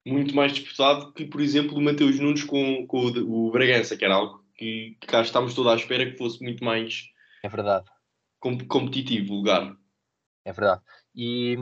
Muito 0.06 0.34
mais 0.34 0.52
disputado 0.52 1.12
que, 1.12 1.24
por 1.24 1.40
exemplo, 1.40 1.76
o 1.76 1.82
Mateus 1.82 2.18
Nunes 2.20 2.44
com, 2.44 2.86
com 2.86 3.06
o, 3.06 3.48
o 3.48 3.50
Bragança, 3.50 3.96
que 3.96 4.04
era 4.04 4.14
algo 4.14 4.44
que, 4.54 4.96
que 5.00 5.06
cá 5.06 5.20
estávamos 5.20 5.54
todos 5.54 5.72
à 5.72 5.74
espera 5.74 6.10
que 6.10 6.16
fosse 6.16 6.42
muito 6.42 6.64
mais 6.64 7.10
é 7.46 7.48
verdade. 7.48 7.86
Com, 8.40 8.58
competitivo 8.66 9.32
o 9.32 9.36
lugar. 9.36 9.76
É 10.44 10.52
verdade. 10.52 10.82
E, 11.14 11.56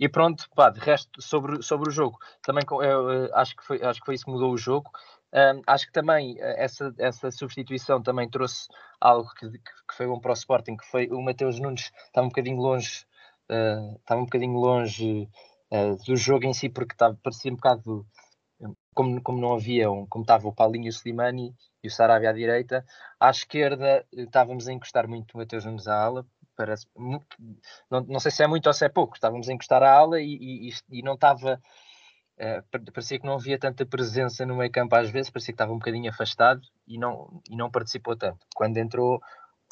e, 0.00 0.08
pronto, 0.08 0.48
pá, 0.54 0.70
de 0.70 0.80
resto, 0.80 1.20
sobre, 1.20 1.62
sobre 1.62 1.90
o 1.90 1.92
jogo, 1.92 2.18
também 2.42 2.64
eu, 2.70 3.34
acho, 3.34 3.54
que 3.54 3.64
foi, 3.64 3.82
acho 3.82 4.00
que 4.00 4.06
foi 4.06 4.14
isso 4.14 4.24
que 4.24 4.30
mudou 4.30 4.52
o 4.52 4.58
jogo. 4.58 4.90
Um, 5.32 5.60
acho 5.66 5.86
que 5.86 5.92
também 5.92 6.36
eh, 6.38 6.64
essa, 6.64 6.94
essa 6.98 7.30
substituição 7.30 8.02
também 8.02 8.28
trouxe 8.30 8.68
algo 9.00 9.28
que, 9.34 9.50
que 9.50 9.94
foi 9.94 10.06
bom 10.06 10.18
para 10.18 10.30
o 10.30 10.34
Sporting, 10.34 10.76
que 10.76 10.86
foi 10.86 11.08
o 11.08 11.20
Mateus 11.20 11.60
Nunes 11.60 11.92
estava 12.06 12.26
um 12.26 12.30
bocadinho 12.30 12.56
longe, 12.56 13.04
uh, 13.50 13.96
estava 13.96 14.20
um 14.20 14.24
bocadinho 14.24 14.58
longe 14.58 15.28
uh, 15.70 15.96
do 16.04 16.16
jogo 16.16 16.44
em 16.44 16.52
si, 16.52 16.68
porque 16.68 16.94
estava, 16.94 17.18
parecia 17.22 17.52
um 17.52 17.56
bocado 17.56 18.06
como, 18.94 19.20
como 19.22 19.40
não 19.40 19.54
havia, 19.54 19.90
um, 19.90 20.06
como 20.06 20.22
estava 20.22 20.48
o 20.48 20.54
Paulinho 20.54 20.86
e 20.86 20.88
o 20.88 20.90
Slimani 20.90 21.54
e 21.82 21.88
o 21.88 21.90
Sarabia 21.90 22.30
à 22.30 22.32
direita, 22.32 22.84
à 23.20 23.30
esquerda 23.30 24.04
estávamos 24.10 24.66
a 24.66 24.72
encostar 24.72 25.06
muito 25.06 25.34
o 25.34 25.38
Mateus 25.38 25.64
Nunes 25.66 25.86
à 25.86 26.02
ala, 26.02 26.26
parece, 26.56 26.86
não, 26.96 28.00
não 28.08 28.18
sei 28.18 28.30
se 28.30 28.42
é 28.42 28.46
muito 28.46 28.66
ou 28.66 28.72
se 28.72 28.86
é 28.86 28.88
pouco, 28.88 29.14
estávamos 29.14 29.48
a 29.48 29.52
encostar 29.52 29.82
à 29.82 29.92
ala 29.92 30.20
e, 30.20 30.68
e, 30.68 30.70
e 30.90 31.02
não 31.02 31.14
estava 31.14 31.60
Uh, 32.38 32.92
parecia 32.92 33.18
que 33.18 33.24
não 33.24 33.36
havia 33.36 33.58
tanta 33.58 33.86
presença 33.86 34.44
no 34.44 34.56
meio 34.56 34.70
campo 34.70 34.94
às 34.94 35.08
vezes, 35.08 35.30
parecia 35.30 35.52
que 35.52 35.54
estava 35.54 35.72
um 35.72 35.78
bocadinho 35.78 36.10
afastado 36.10 36.60
e 36.86 36.98
não, 36.98 37.40
e 37.48 37.56
não 37.56 37.70
participou 37.70 38.14
tanto. 38.14 38.44
Quando 38.54 38.76
entrou 38.76 39.22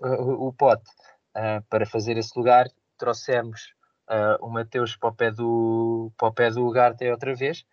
uh, 0.03 0.47
o 0.47 0.51
Pote 0.51 0.91
uh, 1.37 1.63
para 1.69 1.85
fazer 1.85 2.17
esse 2.17 2.33
lugar, 2.35 2.67
trouxemos 2.97 3.75
o 4.41 4.49
Mateus 4.49 4.97
para 4.97 5.09
o 5.09 5.15
pé 5.15 5.31
do, 5.31 6.13
pé 6.35 6.51
do 6.51 6.67
Ugarte 6.67 7.11
outra 7.11 7.35
vez 7.35 7.65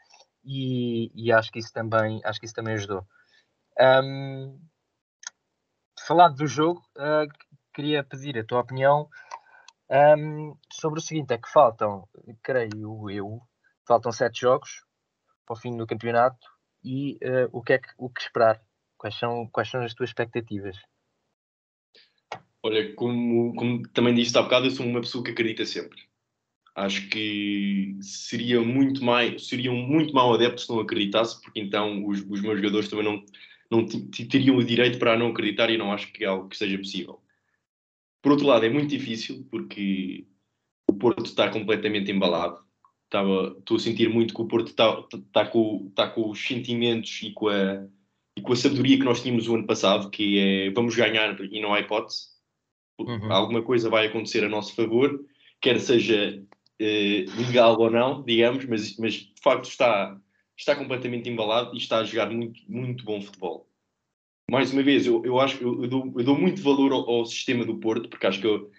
e, 0.43 1.11
e, 1.13 1.31
acho, 1.31 1.51
que 1.51 1.59
isso 1.59 1.71
também, 1.73 2.21
acho 2.23 2.39
que 2.39 2.45
isso 2.45 2.55
também 2.55 2.73
ajudou. 2.75 3.05
Um, 3.79 4.59
falado 6.07 6.35
do 6.35 6.47
jogo, 6.47 6.81
queria 7.73 8.03
pedir 8.03 8.37
a 8.37 8.45
tua 8.45 8.61
opinião 8.61 9.09
um, 9.91 10.55
sobre 10.71 10.99
o 10.99 11.01
seguinte: 11.01 11.33
é 11.33 11.37
que 11.37 11.49
faltam, 11.49 12.07
creio 12.43 13.09
eu, 13.09 13.41
faltam 13.87 14.11
sete 14.11 14.41
jogos 14.41 14.85
para 15.45 15.53
o 15.53 15.59
fim 15.59 15.75
do 15.75 15.87
campeonato 15.87 16.47
e 16.83 17.17
uh, 17.23 17.49
o, 17.51 17.61
que 17.61 17.73
é 17.73 17.77
que, 17.79 17.89
o 17.97 18.09
que 18.09 18.21
esperar? 18.21 18.61
Quais 18.97 19.17
são, 19.17 19.47
quais 19.51 19.69
são 19.69 19.83
as 19.83 19.93
tuas 19.93 20.09
expectativas? 20.09 20.77
Olha, 22.63 22.93
como, 22.95 23.55
como 23.55 23.81
também 23.89 24.13
disse 24.13 24.37
há 24.37 24.43
bocado, 24.43 24.67
eu 24.67 24.71
sou 24.71 24.85
uma 24.85 25.01
pessoa 25.01 25.23
que 25.23 25.31
acredita 25.31 25.65
sempre. 25.65 25.99
Acho 26.73 27.07
que 27.09 27.97
seria 28.01 28.61
muito, 28.61 29.03
mais, 29.03 29.47
seria 29.47 29.71
um 29.71 29.85
muito 29.85 30.13
mau 30.13 30.33
adepto 30.33 30.61
se 30.61 30.69
não 30.69 30.79
acreditasse, 30.79 31.41
porque 31.41 31.59
então 31.59 32.05
os, 32.07 32.21
os 32.21 32.41
meus 32.41 32.57
jogadores 32.57 32.87
também 32.87 33.05
não, 33.05 33.23
não 33.69 33.85
teriam 33.85 34.55
o 34.55 34.63
direito 34.63 34.97
para 34.97 35.17
não 35.17 35.27
acreditar 35.27 35.69
e 35.69 35.77
não 35.77 35.91
acho 35.91 36.11
que 36.13 36.23
é 36.23 36.27
algo 36.27 36.47
que 36.47 36.57
seja 36.57 36.77
possível. 36.77 37.21
Por 38.21 38.31
outro 38.31 38.47
lado, 38.47 38.65
é 38.65 38.69
muito 38.69 38.89
difícil 38.89 39.45
porque 39.49 40.25
o 40.87 40.93
Porto 40.93 41.25
está 41.25 41.49
completamente 41.49 42.11
embalado 42.11 42.63
estava, 43.11 43.55
estou 43.59 43.75
a 43.75 43.79
sentir 43.79 44.09
muito 44.09 44.33
que 44.33 44.41
o 44.41 44.47
Porto 44.47 44.67
está, 44.67 45.05
está, 45.13 45.45
com, 45.45 45.87
está 45.89 46.09
com 46.09 46.29
os 46.29 46.41
sentimentos 46.41 47.21
e 47.21 47.31
com, 47.31 47.49
a, 47.49 47.85
e 48.37 48.41
com 48.41 48.53
a 48.53 48.55
sabedoria 48.55 48.97
que 48.97 49.03
nós 49.03 49.21
tínhamos 49.21 49.49
o 49.49 49.55
ano 49.55 49.67
passado, 49.67 50.09
que 50.09 50.39
é 50.39 50.71
vamos 50.71 50.95
ganhar 50.95 51.39
e 51.41 51.61
não 51.61 51.73
há 51.73 51.81
hipótese. 51.81 52.31
Uhum. 52.97 53.31
Alguma 53.31 53.61
coisa 53.61 53.89
vai 53.89 54.07
acontecer 54.07 54.43
a 54.45 54.49
nosso 54.49 54.73
favor, 54.73 55.23
quer 55.59 55.79
seja 55.79 56.41
eh, 56.81 57.25
legal 57.37 57.79
ou 57.79 57.91
não, 57.91 58.23
digamos, 58.23 58.65
mas, 58.65 58.97
mas 58.97 59.13
de 59.13 59.41
facto 59.41 59.65
está, 59.69 60.19
está 60.57 60.75
completamente 60.75 61.29
embalado 61.29 61.75
e 61.75 61.77
está 61.77 61.99
a 61.99 62.03
jogar 62.03 62.29
muito, 62.31 62.59
muito 62.67 63.05
bom 63.05 63.21
futebol. 63.21 63.69
Mais 64.49 64.73
uma 64.73 64.81
vez, 64.81 65.05
eu, 65.05 65.23
eu 65.23 65.39
acho 65.39 65.61
eu, 65.63 65.83
eu, 65.83 65.87
dou, 65.87 66.13
eu 66.17 66.23
dou 66.23 66.37
muito 66.37 66.61
valor 66.61 66.91
ao, 66.91 67.09
ao 67.09 67.25
sistema 67.25 67.63
do 67.63 67.77
Porto, 67.77 68.09
porque 68.09 68.25
acho 68.25 68.41
que 68.41 68.47
eu, 68.47 68.71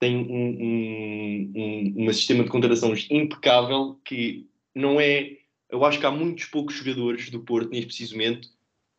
tem 0.00 0.16
um, 0.16 0.26
um, 0.60 1.52
um, 1.56 2.08
um 2.08 2.12
sistema 2.12 2.44
de 2.44 2.50
contratações 2.50 3.06
impecável 3.10 4.00
que 4.04 4.48
não 4.74 5.00
é. 5.00 5.38
Eu 5.70 5.84
acho 5.84 5.98
que 5.98 6.06
há 6.06 6.10
muitos 6.10 6.46
poucos 6.46 6.74
jogadores 6.74 7.30
do 7.30 7.40
Porto, 7.40 7.70
neste 7.70 7.86
preciso 7.86 8.14
momento, 8.14 8.48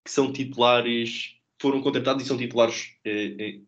que 0.03 0.11
são 0.11 0.31
titulares, 0.31 1.35
foram 1.61 1.81
contratados 1.81 2.23
e 2.23 2.27
são 2.27 2.37
titulares 2.37 2.95
eh, 3.03 3.35
eh, 3.37 3.59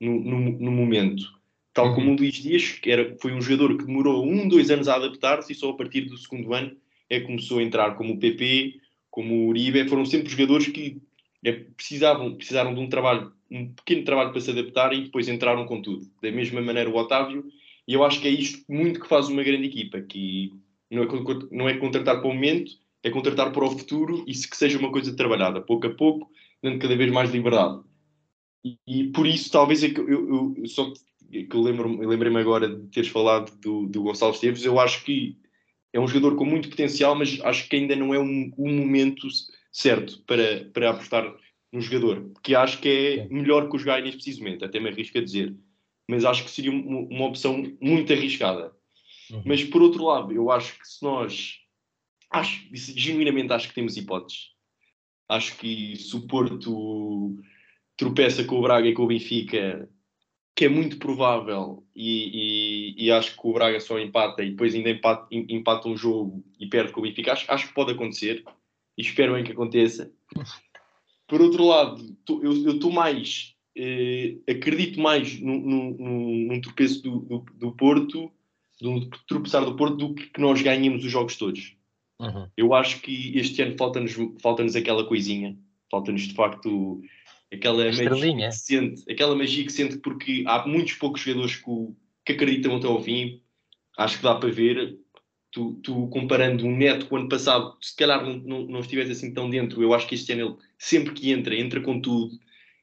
no, 0.00 0.20
no, 0.20 0.38
no 0.58 0.72
momento. 0.72 1.41
Tal 1.72 1.88
uhum. 1.88 1.94
como 1.94 2.12
o 2.12 2.16
Luís 2.16 2.34
Dias, 2.34 2.72
que 2.72 2.90
era, 2.90 3.16
foi 3.20 3.32
um 3.32 3.40
jogador 3.40 3.78
que 3.78 3.86
demorou 3.86 4.26
um, 4.26 4.46
dois 4.46 4.70
anos 4.70 4.88
a 4.88 4.96
adaptar-se 4.96 5.52
e 5.52 5.56
só 5.56 5.70
a 5.70 5.76
partir 5.76 6.02
do 6.02 6.16
segundo 6.18 6.52
ano 6.52 6.76
é 7.08 7.20
que 7.20 7.26
começou 7.26 7.58
a 7.58 7.62
entrar 7.62 7.96
como 7.96 8.14
o 8.14 8.18
PP, 8.18 8.74
como 9.10 9.34
o 9.34 9.48
Uribe. 9.48 9.88
Foram 9.88 10.04
sempre 10.04 10.30
jogadores 10.30 10.68
que 10.68 11.00
é, 11.44 11.52
precisavam, 11.52 12.34
precisaram 12.34 12.74
de 12.74 12.80
um 12.80 12.88
trabalho, 12.88 13.32
um 13.50 13.72
pequeno 13.72 14.04
trabalho 14.04 14.32
para 14.32 14.40
se 14.40 14.50
adaptarem 14.50 15.00
e 15.00 15.04
depois 15.04 15.28
entraram 15.28 15.66
com 15.66 15.80
tudo. 15.80 16.06
Da 16.22 16.30
mesma 16.30 16.60
maneira 16.60 16.90
o 16.90 16.96
Otávio, 16.96 17.44
e 17.86 17.94
eu 17.94 18.04
acho 18.04 18.20
que 18.20 18.28
é 18.28 18.30
isto 18.30 18.64
muito 18.68 19.00
que 19.00 19.08
faz 19.08 19.28
uma 19.28 19.42
grande 19.42 19.66
equipa, 19.66 20.00
que 20.00 20.52
não 20.90 21.02
é, 21.02 21.06
não 21.50 21.68
é 21.68 21.76
contratar 21.76 22.20
para 22.20 22.30
o 22.30 22.34
momento, 22.34 22.72
é 23.02 23.10
contratar 23.10 23.50
para 23.50 23.64
o 23.64 23.70
futuro 23.70 24.24
e 24.26 24.34
se 24.34 24.48
que 24.48 24.56
seja 24.56 24.78
uma 24.78 24.92
coisa 24.92 25.14
trabalhada, 25.16 25.60
pouco 25.60 25.86
a 25.86 25.90
pouco, 25.90 26.30
dando 26.62 26.78
cada 26.78 26.96
vez 26.96 27.10
mais 27.10 27.30
liberdade. 27.30 27.80
E, 28.64 28.78
e 28.86 29.04
por 29.08 29.26
isso, 29.26 29.50
talvez, 29.50 29.82
é 29.82 29.90
que 29.90 30.00
eu, 30.00 30.08
eu, 30.08 30.54
eu 30.56 30.66
só 30.66 30.92
que 31.32 31.56
eu 31.56 31.62
lembro-me 31.62 32.04
lembrei 32.04 32.34
agora 32.36 32.68
de 32.68 32.88
teres 32.88 33.08
falado 33.08 33.58
do, 33.60 33.86
do 33.86 34.02
Gonçalo 34.02 34.32
Esteves, 34.32 34.64
eu 34.64 34.78
acho 34.78 35.02
que 35.04 35.38
é 35.92 35.98
um 35.98 36.06
jogador 36.06 36.36
com 36.36 36.44
muito 36.44 36.68
potencial, 36.68 37.14
mas 37.14 37.40
acho 37.42 37.68
que 37.68 37.76
ainda 37.76 37.96
não 37.96 38.14
é 38.14 38.18
um, 38.18 38.52
um 38.58 38.74
momento 38.74 39.26
certo 39.70 40.22
para, 40.26 40.66
para 40.72 40.90
apostar 40.90 41.34
no 41.72 41.80
jogador, 41.80 42.30
porque 42.34 42.54
acho 42.54 42.80
que 42.80 42.88
é 42.88 43.28
melhor 43.28 43.68
que 43.68 43.76
os 43.76 43.82
Gai 43.82 44.02
neste 44.02 44.16
precisamente, 44.22 44.64
até 44.64 44.78
me 44.78 44.90
arrisco 44.90 45.16
a 45.16 45.24
dizer, 45.24 45.56
mas 46.08 46.24
acho 46.24 46.44
que 46.44 46.50
seria 46.50 46.70
uma, 46.70 47.00
uma 47.00 47.26
opção 47.26 47.62
muito 47.80 48.12
arriscada. 48.12 48.72
Uhum. 49.30 49.42
Mas 49.46 49.64
por 49.64 49.80
outro 49.80 50.04
lado, 50.04 50.32
eu 50.32 50.50
acho 50.50 50.78
que 50.78 50.86
se 50.86 51.02
nós 51.02 51.62
acho, 52.30 52.66
genuinamente 52.74 53.52
acho 53.52 53.68
que 53.68 53.74
temos 53.74 53.96
hipóteses. 53.96 54.50
Acho 55.28 55.56
que 55.56 55.96
se 55.96 56.14
o 56.14 56.26
Porto 56.26 57.36
tropeça 57.96 58.44
com 58.44 58.56
o 58.58 58.62
Braga 58.62 58.88
e 58.88 58.92
com 58.92 59.04
o 59.04 59.06
Benfica, 59.06 59.88
que 60.54 60.66
é 60.66 60.68
muito 60.68 60.98
provável, 60.98 61.82
e, 61.96 62.94
e, 62.96 63.06
e, 63.06 63.10
acho 63.10 63.32
que 63.34 63.46
o 63.46 63.52
Braga 63.52 63.80
só 63.80 63.98
empata 63.98 64.42
e 64.42 64.50
depois 64.50 64.74
ainda 64.74 64.90
empata, 64.90 65.26
empata 65.30 65.88
um 65.88 65.96
jogo 65.96 66.44
e 66.60 66.66
perde 66.66 66.92
com 66.92 67.00
o 67.00 67.02
Benfica, 67.02 67.32
acho, 67.32 67.50
acho 67.50 67.68
que 67.68 67.74
pode 67.74 67.92
acontecer 67.92 68.44
e 68.96 69.02
espero 69.02 69.34
bem 69.34 69.44
que 69.44 69.52
aconteça. 69.52 70.12
Por 71.26 71.40
outro 71.40 71.64
lado, 71.66 72.14
tô, 72.26 72.42
eu 72.42 72.52
estou 72.52 72.92
mais, 72.92 73.54
eh, 73.74 74.36
acredito 74.46 75.00
mais 75.00 75.40
num, 75.40 75.58
num, 75.58 76.46
num 76.48 76.60
tropeço 76.60 77.02
do, 77.02 77.20
do, 77.20 77.46
do 77.54 77.72
Porto, 77.72 78.30
do 78.80 79.08
tropeçar 79.26 79.64
do 79.64 79.74
Porto, 79.74 79.96
do 79.96 80.14
que, 80.14 80.26
que 80.26 80.40
nós 80.40 80.60
ganhemos 80.60 81.04
os 81.04 81.10
jogos 81.10 81.36
todos. 81.36 81.74
Uhum. 82.20 82.48
Eu 82.56 82.74
acho 82.74 83.00
que 83.00 83.36
este 83.38 83.62
ano 83.62 83.76
falta-nos 83.78 84.14
falta 84.40 84.62
aquela 84.78 85.04
coisinha, 85.04 85.56
falta-nos 85.90 86.22
de 86.22 86.34
facto 86.34 87.02
aquela 87.52 87.84
magia 87.84 88.48
que 88.48 88.52
sente, 88.52 89.10
aquela 89.10 89.36
magia 89.36 89.64
que 89.64 89.72
sente 89.72 89.98
porque 89.98 90.44
há 90.46 90.66
muitos 90.66 90.94
poucos 90.94 91.20
jogadores 91.20 91.56
que, 91.56 91.64
que 92.24 92.32
acreditam 92.32 92.76
até 92.76 92.86
ao 92.86 93.02
fim. 93.02 93.42
Acho 93.98 94.16
que 94.16 94.22
dá 94.22 94.34
para 94.34 94.50
ver. 94.50 94.98
Tu, 95.50 95.74
tu 95.82 96.08
comparando 96.08 96.64
um 96.64 96.74
neto 96.74 97.06
com 97.06 97.14
o 97.14 97.18
ano 97.18 97.28
passado, 97.28 97.76
se 97.78 97.94
calhar 97.94 98.24
não, 98.24 98.38
não, 98.38 98.62
não 98.64 98.80
estivesse 98.80 99.12
assim 99.12 99.34
tão 99.34 99.50
dentro, 99.50 99.82
eu 99.82 99.92
acho 99.92 100.08
que 100.08 100.14
este 100.14 100.32
ano 100.32 100.40
ele 100.40 100.56
sempre 100.78 101.12
que 101.12 101.30
entra, 101.30 101.54
entra 101.54 101.78
com 101.82 102.00
tudo. 102.00 102.30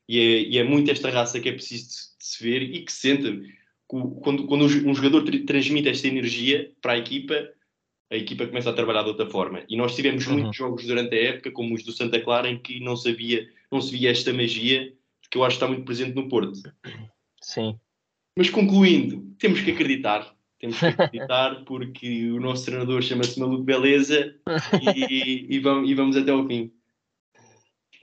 E 0.08 0.19
é, 0.19 0.41
e 0.43 0.58
é 0.60 0.63
muito 0.63 0.91
esta 0.91 1.10
raça 1.10 1.39
que 1.39 1.49
é 1.49 1.51
preciso 1.51 1.88
de, 1.88 1.95
de 2.19 2.25
se 2.25 2.43
ver 2.43 2.62
e 2.62 2.86
que 2.86 2.91
se 2.91 2.99
sente. 2.99 3.58
Quando, 3.88 4.45
quando 4.45 4.65
um 4.65 4.93
jogador 4.93 5.23
transmite 5.47 5.89
esta 5.89 6.08
energia 6.08 6.71
para 6.79 6.93
a 6.93 6.97
equipa, 6.99 7.49
a 8.12 8.15
equipa 8.15 8.48
começa 8.48 8.69
a 8.69 8.74
trabalhar 8.74 9.04
de 9.04 9.10
outra 9.10 9.30
forma. 9.30 9.63
E 9.69 9.78
nós 9.78 9.95
tivemos 9.95 10.26
uhum. 10.26 10.34
muitos 10.34 10.56
jogos 10.56 10.86
durante 10.86 11.13
a 11.15 11.24
época, 11.30 11.52
como 11.52 11.76
os 11.76 11.84
do 11.84 11.91
Santa 11.91 12.19
Clara, 12.19 12.50
em 12.50 12.58
que 12.58 12.80
não, 12.80 12.95
sabia, 12.95 13.48
não 13.72 13.80
se 13.80 13.91
via 13.91 14.10
esta 14.10 14.34
magia, 14.34 14.93
que 15.30 15.38
eu 15.38 15.43
acho 15.43 15.58
que 15.58 15.63
está 15.63 15.67
muito 15.67 15.86
presente 15.86 16.15
no 16.15 16.28
Porto. 16.28 16.60
Sim. 17.41 17.80
Mas 18.36 18.50
concluindo, 18.50 19.36
temos 19.38 19.62
que 19.62 19.72
acreditar. 19.72 20.34
Temos 20.60 20.80
que 20.80 20.88
acreditar 20.88 21.63
porque 21.65 22.32
o 22.32 22.39
nosso 22.39 22.65
treinador 22.65 23.02
chama-se 23.02 23.39
Maluco 23.39 23.63
Beleza 23.63 24.36
e, 24.82 25.56
e, 25.56 25.60
vamos, 25.60 25.89
e, 25.89 25.93
vamos, 25.93 26.17
até 26.17 26.32
ao 26.32 26.45
fim. 26.48 26.74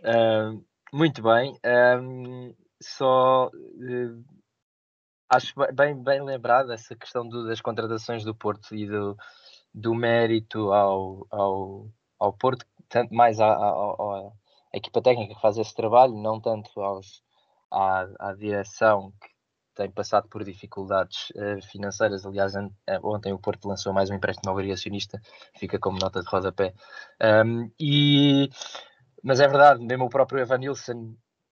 Uh, 0.01 0.65
muito 0.93 1.23
bem. 1.23 1.59
Um, 2.01 2.55
só 2.81 3.49
uh, 3.49 4.25
acho 5.29 5.53
bem, 5.75 6.01
bem 6.01 6.23
lembrado 6.23 6.73
essa 6.73 6.95
questão 6.95 7.29
do, 7.29 7.47
das 7.47 7.61
contratações 7.61 8.25
do 8.25 8.35
Porto 8.35 8.75
e 8.75 8.87
do, 8.87 9.17
do 9.77 9.95
mérito 9.95 10.73
ao, 10.73 11.27
ao, 11.31 11.87
ao 12.19 12.33
Porto, 12.33 12.65
tanto 12.89 13.15
mais 13.15 13.39
à, 13.39 13.47
à, 13.47 13.69
à, 13.69 14.33
equipa 14.73 15.03
técnica 15.03 15.35
que 15.35 15.41
faz 15.41 15.59
esse 15.59 15.75
trabalho, 15.75 16.15
não 16.15 16.41
tanto 16.41 16.81
aos, 16.81 17.23
à, 17.71 18.07
à 18.19 18.33
direção 18.33 19.13
que 19.21 19.29
tem 19.75 19.91
passado 19.91 20.29
por 20.29 20.43
dificuldades 20.43 21.29
uh, 21.33 21.61
financeiras. 21.71 22.25
Aliás, 22.25 22.55
eh, 22.57 22.99
ontem 23.03 23.35
o 23.35 23.39
Porto 23.39 23.69
lançou 23.69 23.93
mais 23.93 24.09
um 24.09 24.15
empréstimo 24.15 24.51
obrigacionista, 24.51 25.21
fica 25.59 25.79
como 25.79 25.99
nota 25.99 26.23
de 26.23 26.29
rodapé. 26.29 26.73
Um, 27.23 27.71
e, 27.79 28.49
mas 29.23 29.41
é 29.41 29.47
verdade, 29.47 29.85
mesmo 29.85 30.07
o 30.07 30.09
próprio 30.09 30.41
Evan 30.41 30.59
Nilsson 30.59 31.15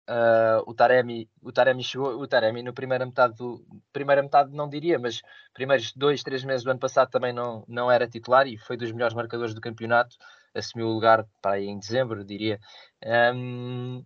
Uh, 0.09 0.63
o 0.65 0.73
Taremi, 0.73 1.29
o 1.39 1.51
Taremi 1.51 1.83
chegou, 1.83 2.19
o 2.19 2.27
Taremi 2.27 2.63
no 2.63 2.73
primeira 2.73 3.05
metade 3.05 3.35
do 3.35 3.63
primeira 3.93 4.23
metade 4.23 4.51
não 4.51 4.67
diria, 4.67 4.97
mas 4.97 5.21
primeiros 5.53 5.93
dois, 5.93 6.23
três 6.23 6.43
meses 6.43 6.63
do 6.63 6.71
ano 6.71 6.79
passado 6.79 7.11
também 7.11 7.31
não, 7.31 7.63
não 7.67 7.91
era 7.91 8.07
titular 8.07 8.47
e 8.47 8.57
foi 8.57 8.75
dos 8.75 8.91
melhores 8.91 9.13
marcadores 9.13 9.53
do 9.53 9.61
campeonato, 9.61 10.15
assumiu 10.55 10.87
o 10.87 10.93
lugar 10.93 11.27
para 11.39 11.57
aí 11.57 11.67
em 11.67 11.77
dezembro, 11.77 12.25
diria. 12.25 12.59
Um, 13.05 14.03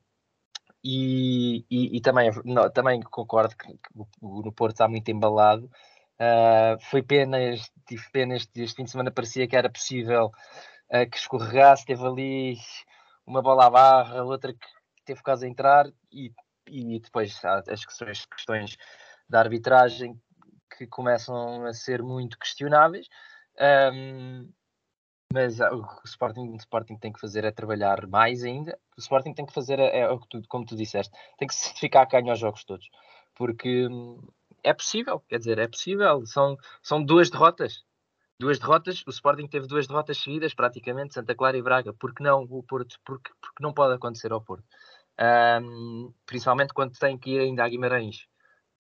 e, 0.83 1.65
e, 1.71 1.97
e, 1.97 2.01
também, 2.01 2.29
não, 2.43 2.69
também 2.69 3.01
concordo 3.01 3.55
que, 3.55 3.73
no 4.21 4.51
Porto 4.51 4.73
está 4.73 4.87
muito 4.89 5.09
embalado. 5.09 5.69
Uh, 6.19 6.77
foi 6.89 7.01
pena, 7.01 7.37
tive 7.87 8.03
pena 8.11 8.35
este, 8.35 8.61
este, 8.61 8.75
fim 8.75 8.83
de 8.83 8.91
semana, 8.91 9.09
parecia 9.11 9.47
que 9.47 9.55
era 9.55 9.69
possível 9.69 10.31
uh, 10.91 11.09
que 11.09 11.17
escorregasse, 11.17 11.85
teve 11.85 12.05
ali 12.05 12.57
uma 13.25 13.41
bola 13.41 13.67
à 13.67 13.69
barra, 13.69 14.23
outra 14.23 14.53
que 14.53 14.67
teve 15.05 15.21
caso 15.21 15.45
a 15.45 15.47
entrar 15.47 15.87
e, 16.11 16.31
e 16.67 16.99
depois 16.99 17.39
as 17.45 17.85
questões, 17.85 18.25
questões 18.25 18.77
da 19.29 19.39
arbitragem 19.39 20.19
que 20.77 20.87
começam 20.87 21.65
a 21.65 21.73
ser 21.73 22.01
muito 22.01 22.37
questionáveis. 22.37 23.07
Um, 23.93 24.51
mas 25.31 25.59
o 25.59 26.01
Sporting, 26.05 26.49
o 26.49 26.55
Sporting 26.57 26.97
tem 26.97 27.11
que 27.11 27.19
fazer 27.19 27.43
é 27.43 27.51
trabalhar 27.51 28.05
mais 28.07 28.43
ainda. 28.43 28.77
O 28.95 28.99
Sporting 28.99 29.33
tem 29.33 29.45
que 29.45 29.53
fazer, 29.53 29.79
é, 29.79 30.01
é 30.01 30.07
como 30.47 30.65
tu 30.65 30.75
disseste, 30.75 31.11
tem 31.37 31.47
que 31.47 31.55
certificar 31.55 32.07
que 32.07 32.19
ganha 32.19 32.33
os 32.33 32.39
jogos 32.39 32.63
todos. 32.63 32.87
Porque 33.33 33.87
hum, 33.87 34.21
é 34.63 34.73
possível, 34.73 35.19
quer 35.21 35.39
dizer, 35.39 35.57
é 35.57 35.67
possível. 35.67 36.25
São, 36.25 36.55
são 36.83 37.03
duas 37.03 37.31
derrotas. 37.31 37.83
Duas 38.39 38.59
derrotas, 38.59 39.03
o 39.07 39.09
Sporting 39.09 39.47
teve 39.47 39.67
duas 39.67 39.87
derrotas 39.87 40.17
seguidas, 40.17 40.53
praticamente, 40.53 41.13
Santa 41.13 41.33
Clara 41.33 41.57
e 41.57 41.61
Braga. 41.61 41.93
Por 41.93 42.13
que 42.13 42.21
não 42.21 42.43
o 42.43 42.61
Porto? 42.61 42.99
Porque, 43.05 43.31
porque 43.41 43.63
não 43.63 43.73
pode 43.73 43.95
acontecer 43.95 44.31
ao 44.31 44.41
Porto 44.41 44.65
um, 45.19 46.13
principalmente 46.25 46.73
quando 46.73 46.97
tem 46.97 47.17
que 47.17 47.31
ir 47.31 47.39
ainda 47.39 47.63
a 47.63 47.69
Guimarães, 47.69 48.27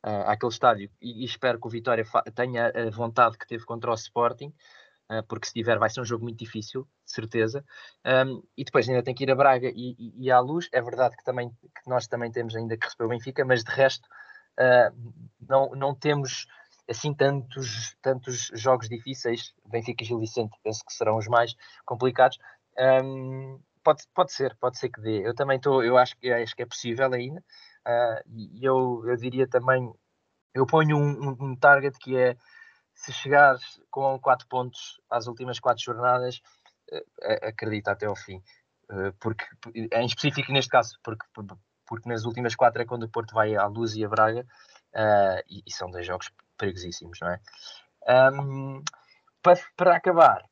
uh, 0.05 0.29
àquele 0.29 0.51
estádio. 0.51 0.91
E, 1.01 1.23
e, 1.23 1.25
espero 1.25 1.59
que 1.59 1.67
o 1.67 1.69
Vitória 1.69 2.05
tenha 2.35 2.67
a 2.67 2.89
vontade 2.91 3.37
que 3.37 3.47
teve 3.47 3.65
contra 3.65 3.91
o 3.91 3.93
Sporting, 3.93 4.53
uh, 5.11 5.23
porque 5.27 5.47
se 5.47 5.53
tiver 5.53 5.79
vai 5.79 5.89
ser 5.89 6.01
um 6.01 6.05
jogo 6.05 6.23
muito 6.23 6.37
difícil, 6.37 6.87
certeza. 7.05 7.63
Um, 8.05 8.43
e 8.57 8.63
depois 8.63 8.87
ainda 8.87 9.03
tem 9.03 9.15
que 9.15 9.23
ir 9.23 9.31
a 9.31 9.35
Braga 9.35 9.69
e, 9.69 9.95
e, 9.97 10.25
e, 10.25 10.31
à 10.31 10.39
Luz. 10.39 10.67
É 10.71 10.81
verdade 10.81 11.15
que, 11.15 11.23
também, 11.23 11.49
que 11.49 11.89
nós 11.89 12.07
também 12.07 12.31
temos 12.31 12.55
ainda 12.55 12.77
que 12.77 12.85
receber 12.85 13.05
o 13.05 13.09
Benfica, 13.09 13.45
mas 13.45 13.63
de 13.63 13.71
resto 13.71 14.07
uh, 14.59 15.15
não, 15.47 15.71
não 15.71 15.95
temos 15.95 16.47
assim 16.89 17.13
tantos, 17.13 17.95
tantos 18.01 18.51
jogos 18.53 18.89
difíceis. 18.89 19.53
Benfica 19.65 20.03
e 20.03 20.07
Gil 20.07 20.19
Vicente 20.19 20.57
penso 20.63 20.83
que 20.85 20.93
serão 20.93 21.17
os 21.17 21.27
mais 21.27 21.55
complicados. 21.85 22.37
Um, 22.77 23.59
pode, 23.83 24.03
pode 24.13 24.31
ser, 24.31 24.55
pode 24.59 24.77
ser 24.77 24.89
que 24.89 25.01
dê. 25.01 25.27
Eu 25.27 25.35
também 25.35 25.57
estou, 25.57 25.83
eu 25.83 25.97
acho 25.97 26.17
que, 26.17 26.31
acho 26.31 26.55
que 26.55 26.63
é 26.63 26.65
possível 26.65 27.11
ainda. 27.13 27.43
Uh, 27.85 28.21
e 28.29 28.65
eu, 28.65 29.03
eu 29.05 29.15
diria 29.17 29.47
também, 29.47 29.93
eu 30.53 30.65
ponho 30.65 30.97
um, 30.97 31.29
um, 31.29 31.37
um, 31.39 31.55
target 31.55 31.97
que 31.99 32.15
é 32.17 32.37
se 32.95 33.11
chegares 33.11 33.61
com 33.91 34.19
4 34.19 34.47
pontos 34.47 35.01
às 35.09 35.27
últimas 35.27 35.59
4 35.59 35.83
jornadas, 35.83 36.41
uh, 36.91 37.47
acredita 37.47 37.91
até 37.91 38.05
ao 38.05 38.15
fim. 38.15 38.41
Uh, 38.89 39.13
porque, 39.19 39.45
em 39.75 40.05
específico 40.05 40.51
neste 40.51 40.69
caso, 40.69 40.97
porque, 41.03 41.25
porque 41.85 42.09
nas 42.09 42.25
últimas 42.25 42.55
4 42.55 42.81
é 42.81 42.85
quando 42.85 43.03
o 43.03 43.09
Porto 43.09 43.33
vai 43.33 43.55
à 43.55 43.65
Luz 43.65 43.95
e 43.95 44.05
a 44.05 44.09
Braga, 44.09 44.45
e, 45.49 45.63
e, 45.65 45.73
são 45.73 45.89
dois 45.89 46.05
jogos 46.05 46.31
perigosíssimos, 46.55 47.17
não 47.19 47.29
é? 47.29 47.39
Um, 48.31 48.83
para, 49.41 49.59
para 49.75 49.95
acabar, 49.95 50.45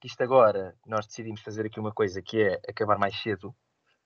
que 0.00 0.06
isto 0.06 0.22
agora 0.22 0.74
nós 0.86 1.06
decidimos 1.06 1.42
fazer 1.42 1.66
aqui 1.66 1.78
uma 1.78 1.92
coisa 1.92 2.22
que 2.22 2.42
é 2.42 2.60
acabar 2.68 2.98
mais 2.98 3.20
cedo, 3.20 3.54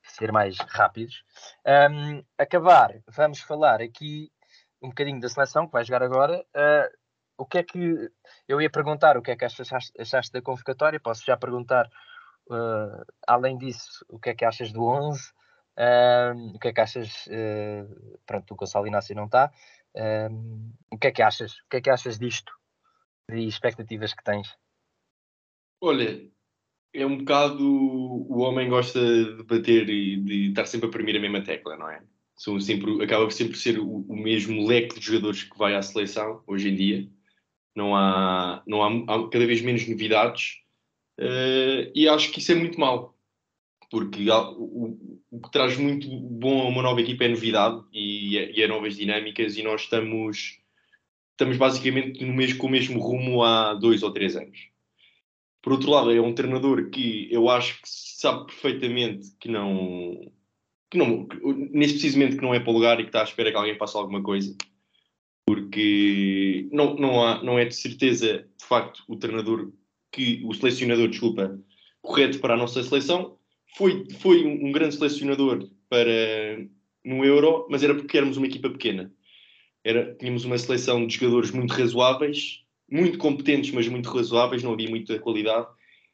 ser 0.02 0.32
mais 0.32 0.58
rápidos. 0.58 1.24
Um, 1.66 2.22
acabar, 2.36 3.00
vamos 3.08 3.40
falar 3.40 3.80
aqui 3.80 4.30
um 4.82 4.88
bocadinho 4.88 5.20
da 5.20 5.28
seleção 5.28 5.66
que 5.66 5.72
vai 5.72 5.84
jogar 5.84 6.02
agora. 6.02 6.44
Uh, 6.54 7.04
o 7.38 7.46
que 7.46 7.58
é 7.58 7.62
que 7.62 8.10
eu 8.46 8.60
ia 8.60 8.70
perguntar? 8.70 9.16
O 9.16 9.22
que 9.22 9.30
é 9.30 9.36
que 9.36 9.44
achaste, 9.44 9.92
achaste 9.98 10.32
da 10.32 10.42
convocatória? 10.42 11.00
Posso 11.00 11.24
já 11.24 11.36
perguntar, 11.36 11.86
uh, 12.50 13.04
além 13.26 13.56
disso, 13.56 14.04
o 14.08 14.18
que 14.18 14.30
é 14.30 14.34
que 14.34 14.44
achas 14.44 14.72
do 14.72 14.84
11? 14.84 15.32
Uh, 15.76 16.54
o 16.54 16.58
que 16.58 16.68
é 16.68 16.72
que 16.72 16.80
achas? 16.80 17.26
Uh, 17.26 18.18
pronto, 18.26 18.52
o 18.52 18.56
Gonçalo 18.56 18.86
Inácio 18.86 19.14
não 19.14 19.26
está. 19.26 19.50
O 20.90 20.98
que 20.98 21.06
é 21.06 21.12
que 21.12 21.22
achas? 21.22 21.52
O 21.52 21.68
que 21.70 21.76
é 21.76 21.80
que 21.80 21.90
achas 21.90 22.18
disto? 22.18 22.52
E 23.30 23.46
expectativas 23.46 24.12
que 24.12 24.22
tens? 24.24 24.54
Olha, 25.84 26.26
é 26.94 27.04
um 27.04 27.18
bocado. 27.18 27.62
O 27.62 28.38
homem 28.38 28.70
gosta 28.70 28.98
de 28.98 29.42
bater 29.42 29.86
e 29.90 30.16
de 30.16 30.48
estar 30.48 30.64
sempre 30.64 30.88
a 30.88 30.90
premir 30.90 31.14
a 31.16 31.20
mesma 31.20 31.42
tecla, 31.42 31.76
não 31.76 31.90
é? 31.90 32.02
São 32.34 32.58
sempre, 32.58 33.04
acaba 33.04 33.30
sempre 33.30 33.58
ser 33.58 33.78
o, 33.78 33.98
o 34.08 34.16
mesmo 34.16 34.66
leque 34.66 34.98
de 34.98 35.04
jogadores 35.04 35.42
que 35.42 35.58
vai 35.58 35.76
à 35.76 35.82
seleção 35.82 36.42
hoje 36.46 36.70
em 36.70 36.74
dia. 36.74 37.06
Não 37.76 37.94
há, 37.94 38.62
não 38.66 38.82
há, 38.82 39.14
há 39.14 39.28
cada 39.28 39.46
vez 39.46 39.60
menos 39.60 39.86
novidades. 39.86 40.54
Uh, 41.20 41.92
e 41.94 42.08
acho 42.08 42.32
que 42.32 42.38
isso 42.38 42.52
é 42.52 42.54
muito 42.54 42.80
mau 42.80 43.14
porque 43.90 44.28
o, 44.30 45.18
o, 45.30 45.40
que 45.40 45.50
traz 45.52 45.76
muito 45.76 46.08
bom 46.08 46.62
a 46.62 46.68
uma 46.68 46.82
nova 46.82 47.00
equipa 47.00 47.24
é 47.24 47.28
novidade 47.28 47.84
e, 47.92 48.38
é, 48.38 48.50
e 48.52 48.62
é 48.62 48.66
novas 48.66 48.96
dinâmicas 48.96 49.56
e 49.56 49.62
nós 49.62 49.82
estamos, 49.82 50.58
estamos 51.32 51.56
basicamente 51.56 52.24
no 52.24 52.32
mesmo, 52.32 52.58
com 52.58 52.66
o 52.66 52.70
mesmo 52.70 52.98
rumo 52.98 53.44
há 53.44 53.74
dois 53.74 54.02
ou 54.02 54.10
três 54.10 54.34
anos. 54.34 54.73
Por 55.64 55.72
outro 55.72 55.90
lado, 55.90 56.12
é 56.12 56.20
um 56.20 56.34
treinador 56.34 56.90
que 56.90 57.26
eu 57.32 57.48
acho 57.48 57.80
que 57.80 57.88
sabe 57.88 58.44
perfeitamente 58.44 59.34
que 59.40 59.48
não, 59.48 60.30
que 60.90 60.98
não 60.98 61.26
que, 61.26 61.38
nesse 61.72 61.94
precisamente 61.94 62.36
que 62.36 62.42
não 62.42 62.52
é 62.52 62.60
para 62.60 62.68
o 62.68 62.74
lugar 62.74 63.00
e 63.00 63.04
que 63.04 63.08
está 63.08 63.22
à 63.22 63.24
espera 63.24 63.50
que 63.50 63.56
alguém 63.56 63.78
faça 63.78 63.96
alguma 63.96 64.22
coisa. 64.22 64.54
Porque 65.46 66.68
não, 66.70 66.94
não, 66.96 67.24
há, 67.24 67.42
não 67.42 67.58
é 67.58 67.64
de 67.64 67.74
certeza, 67.74 68.46
de 68.58 68.64
facto, 68.66 69.02
o 69.08 69.16
treinador 69.16 69.72
que 70.12 70.42
o 70.44 70.52
selecionador, 70.52 71.08
desculpa, 71.08 71.58
correto 72.02 72.40
para 72.40 72.52
a 72.52 72.58
nossa 72.58 72.82
seleção, 72.82 73.38
foi, 73.74 74.06
foi 74.20 74.44
um, 74.44 74.70
grande 74.70 74.96
selecionador 74.96 75.66
para 75.88 76.58
no 77.02 77.24
Euro, 77.24 77.66
mas 77.70 77.82
era 77.82 77.94
porque 77.94 78.18
éramos 78.18 78.36
uma 78.36 78.46
equipa 78.46 78.68
pequena. 78.68 79.10
Era, 79.82 80.14
tínhamos 80.16 80.44
uma 80.44 80.58
seleção 80.58 81.06
de 81.06 81.14
jogadores 81.14 81.50
muito 81.52 81.72
razoáveis, 81.72 82.63
muito 82.90 83.18
competentes, 83.18 83.70
mas 83.72 83.88
muito 83.88 84.08
razoáveis, 84.10 84.62
não 84.62 84.72
havia 84.72 84.88
muita 84.88 85.18
qualidade. 85.18 85.66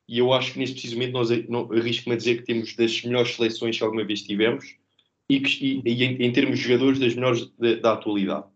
E 0.09 0.19
eu 0.19 0.33
acho 0.33 0.53
que 0.53 0.59
neste 0.59 0.75
precisamente 0.75 1.13
nós 1.13 1.31
arrisco-me 1.31 2.15
a 2.15 2.19
dizer 2.19 2.39
que 2.39 2.45
temos 2.45 2.75
das 2.75 3.03
melhores 3.03 3.35
seleções 3.35 3.79
que 3.79 3.85
alguma 3.85 4.05
vez 4.05 4.23
tivemos 4.23 4.77
e, 5.29 5.39
que, 5.39 5.81
e 5.85 6.05
em, 6.05 6.23
em, 6.25 6.33
termos 6.33 6.59
de 6.59 6.65
jogadores 6.65 6.99
das 6.99 7.15
melhores 7.15 7.47
da, 7.57 7.75
da, 7.77 7.93
atualidade. 7.93 8.47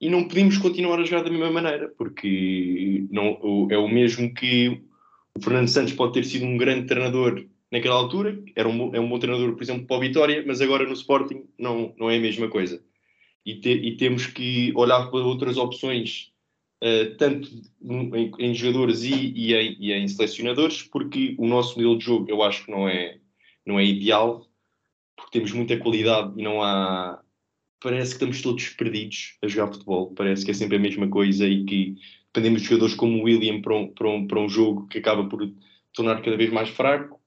E 0.00 0.08
não 0.08 0.26
podemos 0.26 0.56
continuar 0.56 0.98
a 0.98 1.04
jogar 1.04 1.22
da 1.22 1.30
mesma 1.30 1.50
maneira, 1.50 1.92
porque 1.96 3.06
não, 3.10 3.68
é 3.70 3.76
o 3.76 3.86
mesmo 3.86 4.32
que 4.32 4.80
o 5.36 5.42
Fernando 5.42 5.68
Santos 5.68 5.92
pode 5.92 6.14
ter 6.14 6.24
sido 6.24 6.46
um 6.46 6.56
grande 6.56 6.86
treinador 6.86 7.46
naquela 7.70 7.96
altura, 7.96 8.42
era 8.56 8.68
um, 8.68 8.94
é 8.94 9.00
um 9.00 9.08
bom 9.08 9.18
treinador, 9.18 9.52
por 9.54 9.62
exemplo, 9.62 9.86
para 9.86 9.96
o 9.96 10.00
Vitória, 10.00 10.42
mas 10.46 10.60
agora 10.60 10.86
no 10.86 10.94
Sporting 10.94 11.44
não, 11.58 11.94
não 11.98 12.10
é 12.10 12.16
a 12.16 12.20
mesma 12.20 12.48
coisa. 12.48 12.82
E, 13.44 13.56
te, 13.56 13.70
e 13.70 13.96
temos 13.96 14.26
que 14.26 14.72
olhar 14.74 15.10
para 15.10 15.20
outras 15.20 15.56
opções, 15.56 16.31
uh, 16.82 17.16
tanto 17.16 17.48
em, 17.82 18.32
em 18.38 18.54
jogadores 18.54 19.02
e, 19.04 19.14
e, 19.14 19.54
em, 19.54 19.76
e, 19.80 19.92
em, 19.92 20.08
selecionadores, 20.08 20.82
porque 20.82 21.34
o 21.38 21.46
nosso 21.46 21.76
modelo 21.76 21.98
de 21.98 22.04
jogo 22.04 22.26
eu 22.28 22.42
acho 22.42 22.64
que 22.64 22.70
não 22.70 22.88
é, 22.88 23.18
não 23.64 23.78
é 23.78 23.84
ideal, 23.84 24.46
porque 25.16 25.38
temos 25.38 25.52
muita 25.52 25.78
qualidade 25.78 26.32
e 26.36 26.42
não 26.42 26.62
há. 26.62 27.22
Parece 27.80 28.10
que 28.10 28.16
estamos 28.16 28.42
todos 28.42 28.68
perdidos 28.70 29.38
a 29.42 29.48
jogar 29.48 29.72
futebol, 29.72 30.12
parece 30.14 30.44
que 30.44 30.50
é 30.52 30.54
sempre 30.54 30.76
a 30.76 30.80
mesma 30.80 31.08
coisa 31.08 31.48
e 31.48 31.64
que 31.64 31.96
dependemos 32.26 32.62
de 32.62 32.68
jogadores 32.68 32.94
como 32.94 33.18
o 33.18 33.22
William 33.24 33.60
para 33.60 33.76
um, 33.76 33.88
para 33.88 34.08
um, 34.08 34.26
para 34.26 34.40
um 34.40 34.48
jogo 34.48 34.86
que 34.86 34.98
acaba 34.98 35.28
por 35.28 35.40
tornar 35.92 36.22
cada 36.22 36.36
vez 36.36 36.50
mais 36.50 36.68
fraco 36.68 37.22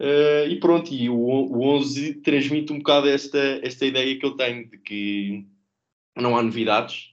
Uh, 0.00 0.46
e 0.48 0.60
pronto, 0.60 0.94
e 0.94 1.10
o, 1.10 1.16
o 1.16 1.60
11 1.76 2.14
transmite 2.22 2.72
um 2.72 2.78
bocado 2.78 3.08
esta, 3.08 3.38
esta 3.64 3.84
ideia 3.84 4.16
que 4.16 4.24
eu 4.24 4.36
tenho 4.36 4.70
de 4.70 4.78
que 4.78 5.44
não 6.16 6.36
há 6.36 6.42
novidades. 6.42 7.10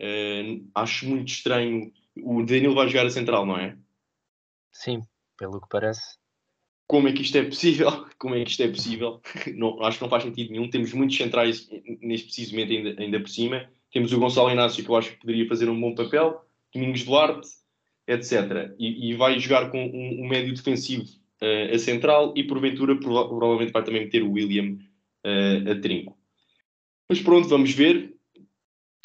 Uh, 0.00 0.68
acho 0.74 1.06
muito 1.06 1.28
estranho. 1.28 1.92
O 2.16 2.42
Danilo 2.42 2.74
vai 2.74 2.88
jogar 2.88 3.06
a 3.06 3.10
central, 3.10 3.46
não 3.46 3.58
é? 3.58 3.76
Sim, 4.72 5.02
pelo 5.36 5.60
que 5.60 5.68
parece. 5.68 6.18
Como 6.86 7.08
é 7.08 7.12
que 7.12 7.22
isto 7.22 7.38
é 7.38 7.44
possível? 7.44 8.06
Como 8.18 8.34
é 8.34 8.44
que 8.44 8.50
isto 8.50 8.62
é 8.62 8.68
possível? 8.68 9.20
Não, 9.56 9.82
acho 9.82 9.98
que 9.98 10.04
não 10.04 10.10
faz 10.10 10.22
sentido 10.22 10.52
nenhum. 10.52 10.68
Temos 10.68 10.92
muitos 10.92 11.16
centrais 11.16 11.68
neste 12.00 12.26
precisamente 12.26 12.76
ainda, 12.76 13.02
ainda 13.02 13.20
por 13.20 13.28
cima. 13.28 13.68
Temos 13.90 14.12
o 14.12 14.18
Gonçalo 14.18 14.50
Inácio, 14.50 14.84
que 14.84 14.90
eu 14.90 14.96
acho 14.96 15.10
que 15.10 15.18
poderia 15.18 15.46
fazer 15.48 15.68
um 15.68 15.80
bom 15.80 15.94
papel, 15.94 16.44
Domingos 16.72 17.04
Duarte, 17.04 17.48
etc. 18.06 18.74
E, 18.78 19.10
e 19.10 19.14
vai 19.14 19.38
jogar 19.38 19.70
com 19.70 19.84
um, 19.84 20.24
um 20.24 20.28
médio 20.28 20.54
defensivo 20.54 21.04
uh, 21.42 21.74
a 21.74 21.78
central 21.78 22.32
e 22.36 22.44
porventura 22.44 22.98
prova 22.98 23.28
provavelmente 23.28 23.72
vai 23.72 23.84
também 23.84 24.04
meter 24.04 24.22
o 24.22 24.32
William 24.32 24.78
uh, 25.24 25.70
a 25.70 25.80
trinco. 25.80 26.16
Mas 27.08 27.20
pronto, 27.20 27.48
vamos 27.48 27.72
ver. 27.72 28.14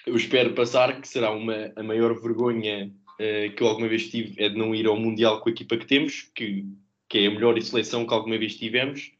Eu 0.07 0.15
espero 0.15 0.55
passar, 0.55 1.01
que 1.01 1.07
será 1.07 1.31
uma, 1.31 1.73
a 1.75 1.83
maior 1.83 2.17
vergonha 2.17 2.87
uh, 3.15 3.53
que 3.53 3.61
eu 3.61 3.67
alguma 3.67 3.89
vez 3.89 4.09
tive 4.09 4.41
é 4.41 4.47
de 4.47 4.57
não 4.57 4.73
ir 4.73 4.87
ao 4.87 4.95
Mundial 4.95 5.41
com 5.41 5.49
a 5.49 5.51
equipa 5.51 5.75
que 5.75 5.85
temos, 5.85 6.31
que, 6.33 6.65
que 7.09 7.17
é 7.17 7.27
a 7.27 7.29
melhor 7.29 7.61
seleção 7.61 8.07
que 8.07 8.13
alguma 8.13 8.37
vez 8.37 8.55
tivemos. 8.55 9.11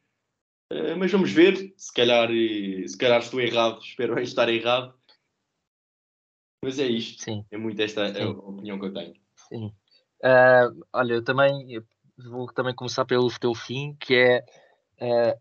Uh, 0.72 0.96
mas 0.98 1.12
vamos 1.12 1.30
ver, 1.30 1.74
se 1.76 1.94
calhar, 1.94 2.30
se 2.30 2.98
calhar 2.98 3.20
estou 3.20 3.42
errado, 3.42 3.80
espero 3.84 4.18
estar 4.22 4.48
errado. 4.48 4.98
Mas 6.64 6.80
é 6.80 6.88
isto, 6.88 7.22
Sim. 7.22 7.46
é 7.52 7.58
muito 7.58 7.82
esta 7.82 8.14
Sim. 8.14 8.22
a 8.22 8.30
opinião 8.30 8.80
que 8.80 8.86
eu 8.86 8.94
tenho. 8.94 9.14
Sim. 9.50 9.66
Uh, 10.24 10.88
olha, 10.94 11.16
eu 11.16 11.24
também 11.24 11.84
vou 12.18 12.48
também 12.54 12.74
começar 12.74 13.04
pelo 13.04 13.30
teu 13.38 13.54
fim, 13.54 13.94
que 14.00 14.16
é, 14.16 14.46
é, 15.02 15.38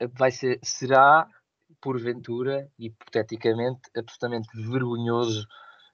é 0.00 0.06
vai 0.06 0.30
ser, 0.30 0.58
será 0.62 1.28
porventura, 1.86 2.68
hipoteticamente, 2.76 3.88
absolutamente 3.96 4.48
vergonhoso 4.60 5.46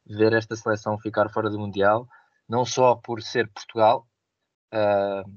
ver 0.07 0.33
esta 0.33 0.57
seleção 0.57 0.99
ficar 0.99 1.29
fora 1.29 1.51
do 1.51 1.59
Mundial, 1.59 2.09
não 2.49 2.65
só 2.65 2.97
por 2.97 3.21
ser 3.21 3.47
Portugal, 3.53 4.09
uh, 4.73 5.31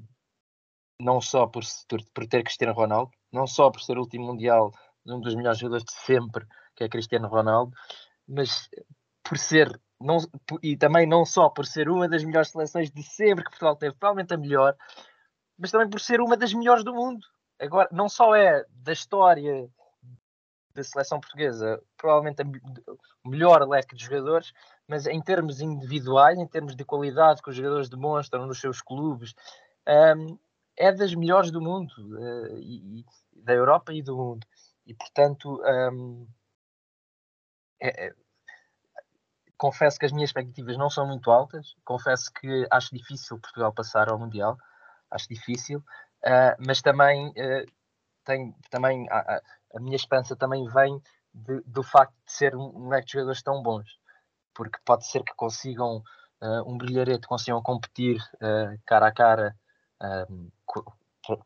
não 0.98 1.20
só 1.20 1.46
por, 1.46 1.62
por, 2.14 2.26
ter 2.26 2.42
Cristiano 2.42 2.72
Ronaldo, 2.72 3.10
não 3.30 3.46
só 3.46 3.70
por 3.70 3.82
ser 3.82 3.98
o 3.98 4.00
último 4.00 4.28
Mundial 4.28 4.72
de 5.04 5.12
um 5.12 5.20
dos 5.20 5.34
melhores 5.34 5.58
jogadores 5.58 5.84
de 5.84 5.92
sempre, 5.92 6.46
que 6.74 6.84
é 6.84 6.88
Cristiano 6.88 7.28
Ronaldo, 7.28 7.72
mas 8.26 8.70
por 9.22 9.36
ser 9.36 9.78
não, 10.00 10.16
e 10.62 10.74
também 10.74 11.06
não 11.06 11.26
só 11.26 11.50
por 11.50 11.66
ser 11.66 11.90
uma 11.90 12.08
das 12.08 12.24
melhores 12.24 12.48
seleções 12.48 12.90
de 12.90 13.02
sempre 13.02 13.44
que 13.44 13.50
Portugal 13.50 13.76
teve, 13.76 13.94
provavelmente 13.94 14.32
a 14.32 14.38
melhor, 14.38 14.74
mas 15.58 15.70
também 15.70 15.90
por 15.90 16.00
ser 16.00 16.18
uma 16.22 16.34
das 16.34 16.54
melhores 16.54 16.82
do 16.82 16.94
mundo. 16.94 17.20
Agora, 17.60 17.90
não 17.92 18.08
só 18.08 18.34
é 18.34 18.64
da 18.70 18.92
história 18.92 19.68
da 20.76 20.84
seleção 20.84 21.18
portuguesa, 21.20 21.82
provavelmente 21.96 22.42
o 23.24 23.28
melhor 23.28 23.66
leque 23.66 23.96
de 23.96 24.04
jogadores, 24.04 24.52
mas 24.86 25.06
em 25.06 25.20
termos 25.20 25.60
individuais, 25.60 26.38
em 26.38 26.46
termos 26.46 26.76
de 26.76 26.84
qualidade 26.84 27.42
que 27.42 27.50
os 27.50 27.56
jogadores 27.56 27.88
demonstram 27.88 28.46
nos 28.46 28.60
seus 28.60 28.80
clubes, 28.80 29.34
um, 30.16 30.38
é 30.76 30.92
das 30.92 31.14
melhores 31.14 31.50
do 31.50 31.60
mundo, 31.60 31.92
uh, 31.98 32.58
e, 32.58 33.00
e, 33.00 33.04
da 33.42 33.54
Europa 33.54 33.92
e 33.92 34.02
do 34.02 34.16
mundo. 34.16 34.46
E 34.86 34.94
portanto, 34.94 35.60
um, 35.92 36.26
é, 37.80 38.06
é 38.08 38.14
confesso 39.56 39.98
que 39.98 40.06
as 40.06 40.12
minhas 40.12 40.30
expectativas 40.30 40.76
não 40.76 40.90
são 40.90 41.06
muito 41.06 41.30
altas. 41.30 41.74
Confesso 41.84 42.30
que 42.32 42.66
acho 42.70 42.94
difícil 42.94 43.40
Portugal 43.40 43.72
passar 43.72 44.08
ao 44.08 44.18
Mundial. 44.18 44.56
Acho 45.10 45.28
difícil. 45.28 45.78
Uh, 46.24 46.56
mas 46.66 46.82
também, 46.82 47.28
uh, 47.28 47.66
tenho, 48.24 48.54
também 48.70 49.06
a, 49.76 49.80
minha 49.80 49.96
esperança 49.96 50.36
também 50.36 50.66
vem 50.68 51.00
de, 51.32 51.60
do 51.66 51.82
facto 51.82 52.14
de 52.24 52.32
ser 52.32 52.54
um 52.56 52.88
leque 52.88 53.06
de 53.06 53.12
jogadores 53.14 53.42
tão 53.42 53.62
bons. 53.62 53.98
Porque 54.54 54.78
pode 54.84 55.06
ser 55.06 55.22
que 55.22 55.34
consigam 55.34 56.02
uh, 56.42 56.70
um 56.70 56.78
brilharete, 56.78 57.26
consigam 57.26 57.62
competir 57.62 58.18
cara 58.86 59.08
a 59.08 59.12
cara. 59.12 59.56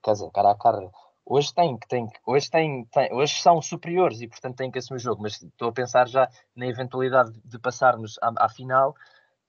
quer 0.02 0.12
dizer, 0.12 0.30
cara 0.30 0.50
a 0.52 0.56
cara 0.56 0.90
hoje 1.30 1.54
tem, 1.54 1.78
tem, 1.88 2.08
hoje 2.26 2.50
tem, 2.50 2.84
tem, 2.86 3.12
hoje 3.14 3.40
são 3.40 3.62
superiores 3.62 4.20
e 4.20 4.26
portanto 4.26 4.56
têm 4.56 4.70
que 4.70 4.80
assumir 4.80 4.98
o 4.98 5.02
jogo, 5.02 5.22
mas 5.22 5.40
estou 5.40 5.68
a 5.68 5.72
pensar 5.72 6.08
já 6.08 6.28
na 6.56 6.66
eventualidade 6.66 7.40
de 7.44 7.58
passarmos 7.58 8.18
à, 8.20 8.46
à 8.46 8.48
final. 8.48 8.96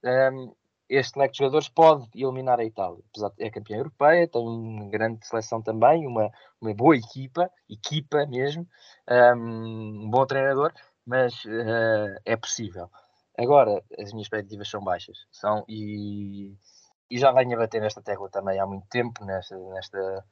Um, 0.04 0.54
este 0.92 1.18
leque 1.18 1.32
de 1.32 1.38
jogadores 1.38 1.70
pode 1.70 2.10
eliminar 2.14 2.60
a 2.60 2.66
Itália, 2.66 3.02
apesar 3.10 3.30
de 3.30 3.44
é 3.46 3.50
campeã 3.50 3.78
europeia, 3.78 4.28
tem 4.28 4.42
uma 4.42 4.90
grande 4.90 5.26
seleção 5.26 5.62
também, 5.62 6.06
uma, 6.06 6.30
uma 6.60 6.74
boa 6.74 6.98
equipa, 6.98 7.50
equipa 7.70 8.26
mesmo, 8.28 8.68
um, 9.10 10.04
um 10.04 10.10
bom 10.10 10.26
treinador, 10.26 10.74
mas 11.06 11.46
uh, 11.46 12.20
é 12.26 12.36
possível. 12.36 12.90
Agora, 13.38 13.82
as 13.98 14.12
minhas 14.12 14.26
expectativas 14.26 14.70
são 14.70 14.84
baixas, 14.84 15.18
são, 15.32 15.64
e, 15.66 16.54
e 17.10 17.18
já 17.18 17.32
venho 17.32 17.56
a 17.56 17.60
bater 17.60 17.80
nesta 17.80 18.02
tecla 18.02 18.30
também 18.30 18.60
há 18.60 18.66
muito 18.68 18.86
tempo, 18.90 19.24
nesta, 19.24 19.58
nesta 19.58 20.26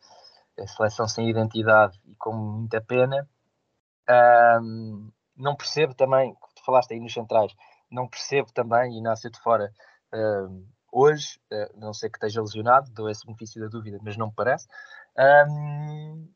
seleção 0.67 1.07
sem 1.07 1.29
identidade 1.29 1.97
e 2.05 2.15
com 2.15 2.33
muita 2.33 2.81
pena. 2.81 3.25
Um, 4.61 5.09
não 5.37 5.55
percebo 5.55 5.93
também, 5.93 6.35
tu 6.53 6.65
falaste 6.65 6.93
aí 6.93 6.99
nos 6.99 7.13
centrais, 7.13 7.55
não 7.89 8.09
percebo 8.09 8.51
também, 8.51 8.97
Inácio 8.97 9.31
de 9.31 9.39
fora, 9.39 9.71
um, 10.13 10.67
hoje, 10.91 11.39
uh, 11.51 11.79
não 11.79 11.93
sei 11.93 12.09
que 12.09 12.17
esteja 12.17 12.41
lesionado, 12.41 12.91
dou 12.91 13.09
esse 13.09 13.25
benefício 13.25 13.61
da 13.61 13.67
dúvida, 13.67 13.99
mas 14.01 14.17
não 14.17 14.27
me 14.27 14.33
parece. 14.33 14.67
Um, 15.17 16.31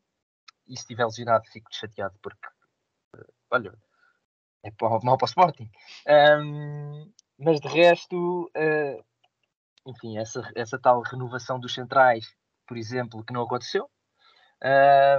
e 0.66 0.76
se 0.76 0.82
estiver 0.82 1.04
lesionado 1.04 1.44
fico 1.50 1.68
chateado 1.72 2.14
porque, 2.22 2.48
olha, 3.50 3.74
é 4.62 4.70
mal 5.02 5.18
para 5.18 5.24
o 5.24 5.28
Sporting. 5.28 5.70
Um, 6.08 7.12
mas 7.38 7.60
de 7.60 7.68
resto, 7.68 8.50
uh, 8.56 9.04
enfim, 9.86 10.18
essa, 10.18 10.50
essa 10.54 10.78
tal 10.78 11.02
renovação 11.02 11.60
dos 11.60 11.74
centrais, 11.74 12.26
por 12.66 12.76
exemplo, 12.76 13.24
que 13.24 13.32
não 13.32 13.42
aconteceu. 13.42 13.88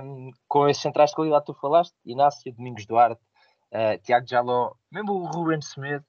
Um, 0.04 0.32
com 0.48 0.68
esses 0.68 0.82
centrais 0.82 1.12
de 1.12 1.15
qualidade 1.15 1.46
que 1.46 1.54
tu 1.54 1.60
falaste, 1.60 1.94
Inácio, 2.04 2.52
Domingos 2.54 2.88
Duarte, 2.88 3.22
uh, 3.72 4.02
Tiago 4.02 4.28
Jaló, 4.28 4.74
mesmo 4.91 5.13
o 5.13 5.26
Ruben 5.28 5.60
Smith, 5.60 6.04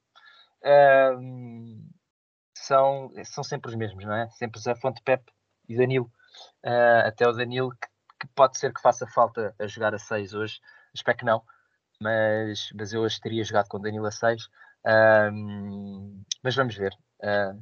um, 0.65 1.87
são, 2.67 3.13
são 3.25 3.45
sempre 3.45 3.71
os 3.71 3.77
mesmos, 3.77 4.05
não 4.05 4.15
é? 4.15 4.29
Sempre 4.31 4.61
Zé 4.61 4.75
Fonte 4.75 5.03
Pepe 5.03 5.33
e 5.69 5.77
Danilo. 5.77 6.11
Uh, 6.65 7.07
até 7.07 7.27
o 7.29 7.33
Danilo, 7.33 7.71
que, 7.71 7.89
que, 8.21 8.27
pode 8.35 8.59
ser 8.59 8.73
que 8.73 8.81
faça 8.81 9.07
falta 9.07 9.55
a 9.59 9.67
jogar 9.67 9.95
a 9.95 9.99
6 9.99 10.35
hoje, 10.35 10.61
espero 10.95 11.19
que 11.19 11.25
não, 11.25 11.43
mas, 12.01 12.71
mas 12.75 12.93
eu 12.93 13.03
hoje 13.03 13.21
teria 13.21 13.45
jogado 13.45 13.69
com 13.69 13.81
Danilo 13.81 14.07
a 14.07 14.11
6. 14.11 14.49
Um, 15.33 16.23
mas 16.43 16.55
vamos 16.55 16.77
ver. 16.77 16.93
Uh, 17.21 17.61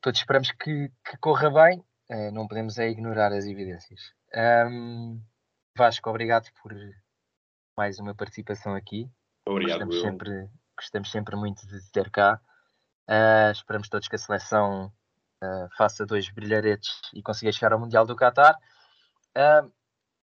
todos 0.00 0.20
esperamos 0.20 0.50
que, 0.52 0.90
que 1.04 1.16
corra 1.18 1.50
bem, 1.50 1.84
uh, 2.10 2.32
não 2.32 2.48
podemos 2.48 2.78
é 2.78 2.88
ignorar 2.88 3.32
as 3.32 3.44
evidências. 3.44 4.00
Um, 4.70 5.20
Vasco, 5.76 6.08
obrigado 6.08 6.48
por 6.62 6.72
mais 7.76 7.98
uma 7.98 8.14
participação 8.14 8.74
aqui. 8.74 9.10
Obrigado. 9.46 9.86
Gostamos, 9.86 10.00
sempre, 10.00 10.48
gostamos 10.76 11.10
sempre 11.10 11.36
muito 11.36 11.66
de 11.66 11.90
ter 11.90 12.10
cá. 12.10 12.40
Uh, 13.08 13.52
esperamos 13.52 13.88
todos 13.88 14.08
que 14.08 14.16
a 14.16 14.18
seleção 14.18 14.86
uh, 15.42 15.68
faça 15.76 16.06
dois 16.06 16.28
brilharetes 16.30 16.90
e 17.12 17.22
consiga 17.22 17.52
chegar 17.52 17.72
ao 17.72 17.78
Mundial 17.78 18.06
do 18.06 18.16
Qatar. 18.16 18.56
Uh, 19.36 19.70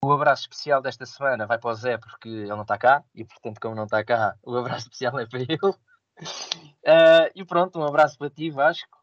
o 0.04 0.12
abraço 0.12 0.42
especial 0.42 0.80
desta 0.80 1.04
semana 1.04 1.46
vai 1.46 1.58
para 1.58 1.70
o 1.70 1.74
Zé 1.74 1.98
porque 1.98 2.28
ele 2.28 2.48
não 2.48 2.62
está 2.62 2.78
cá 2.78 3.04
e, 3.14 3.24
portanto, 3.24 3.58
como 3.60 3.74
não 3.74 3.84
está 3.84 4.04
cá, 4.04 4.36
o 4.44 4.56
abraço 4.56 4.86
especial 4.86 5.18
é 5.18 5.26
para 5.26 5.40
ele. 5.40 7.32
e 7.34 7.44
pronto, 7.44 7.80
um 7.80 7.84
abraço 7.84 8.16
para 8.16 8.30
ti, 8.30 8.50
Vasco. 8.50 8.96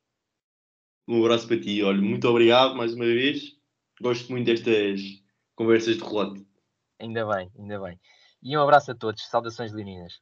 Um 1.07 1.23
abraço 1.23 1.47
para 1.47 1.59
ti, 1.59 1.83
olha, 1.83 2.01
muito 2.01 2.27
obrigado 2.27 2.75
mais 2.75 2.93
uma 2.93 3.05
vez. 3.05 3.57
Gosto 4.01 4.31
muito 4.31 4.45
destas 4.45 5.01
conversas 5.55 5.97
de 5.97 6.03
relote. 6.03 6.45
Ainda 6.99 7.25
bem, 7.25 7.51
ainda 7.57 7.79
bem. 7.79 7.99
E 8.41 8.57
um 8.57 8.61
abraço 8.61 8.91
a 8.91 8.95
todos. 8.95 9.25
Saudações 9.27 9.71
leoninas. 9.73 10.21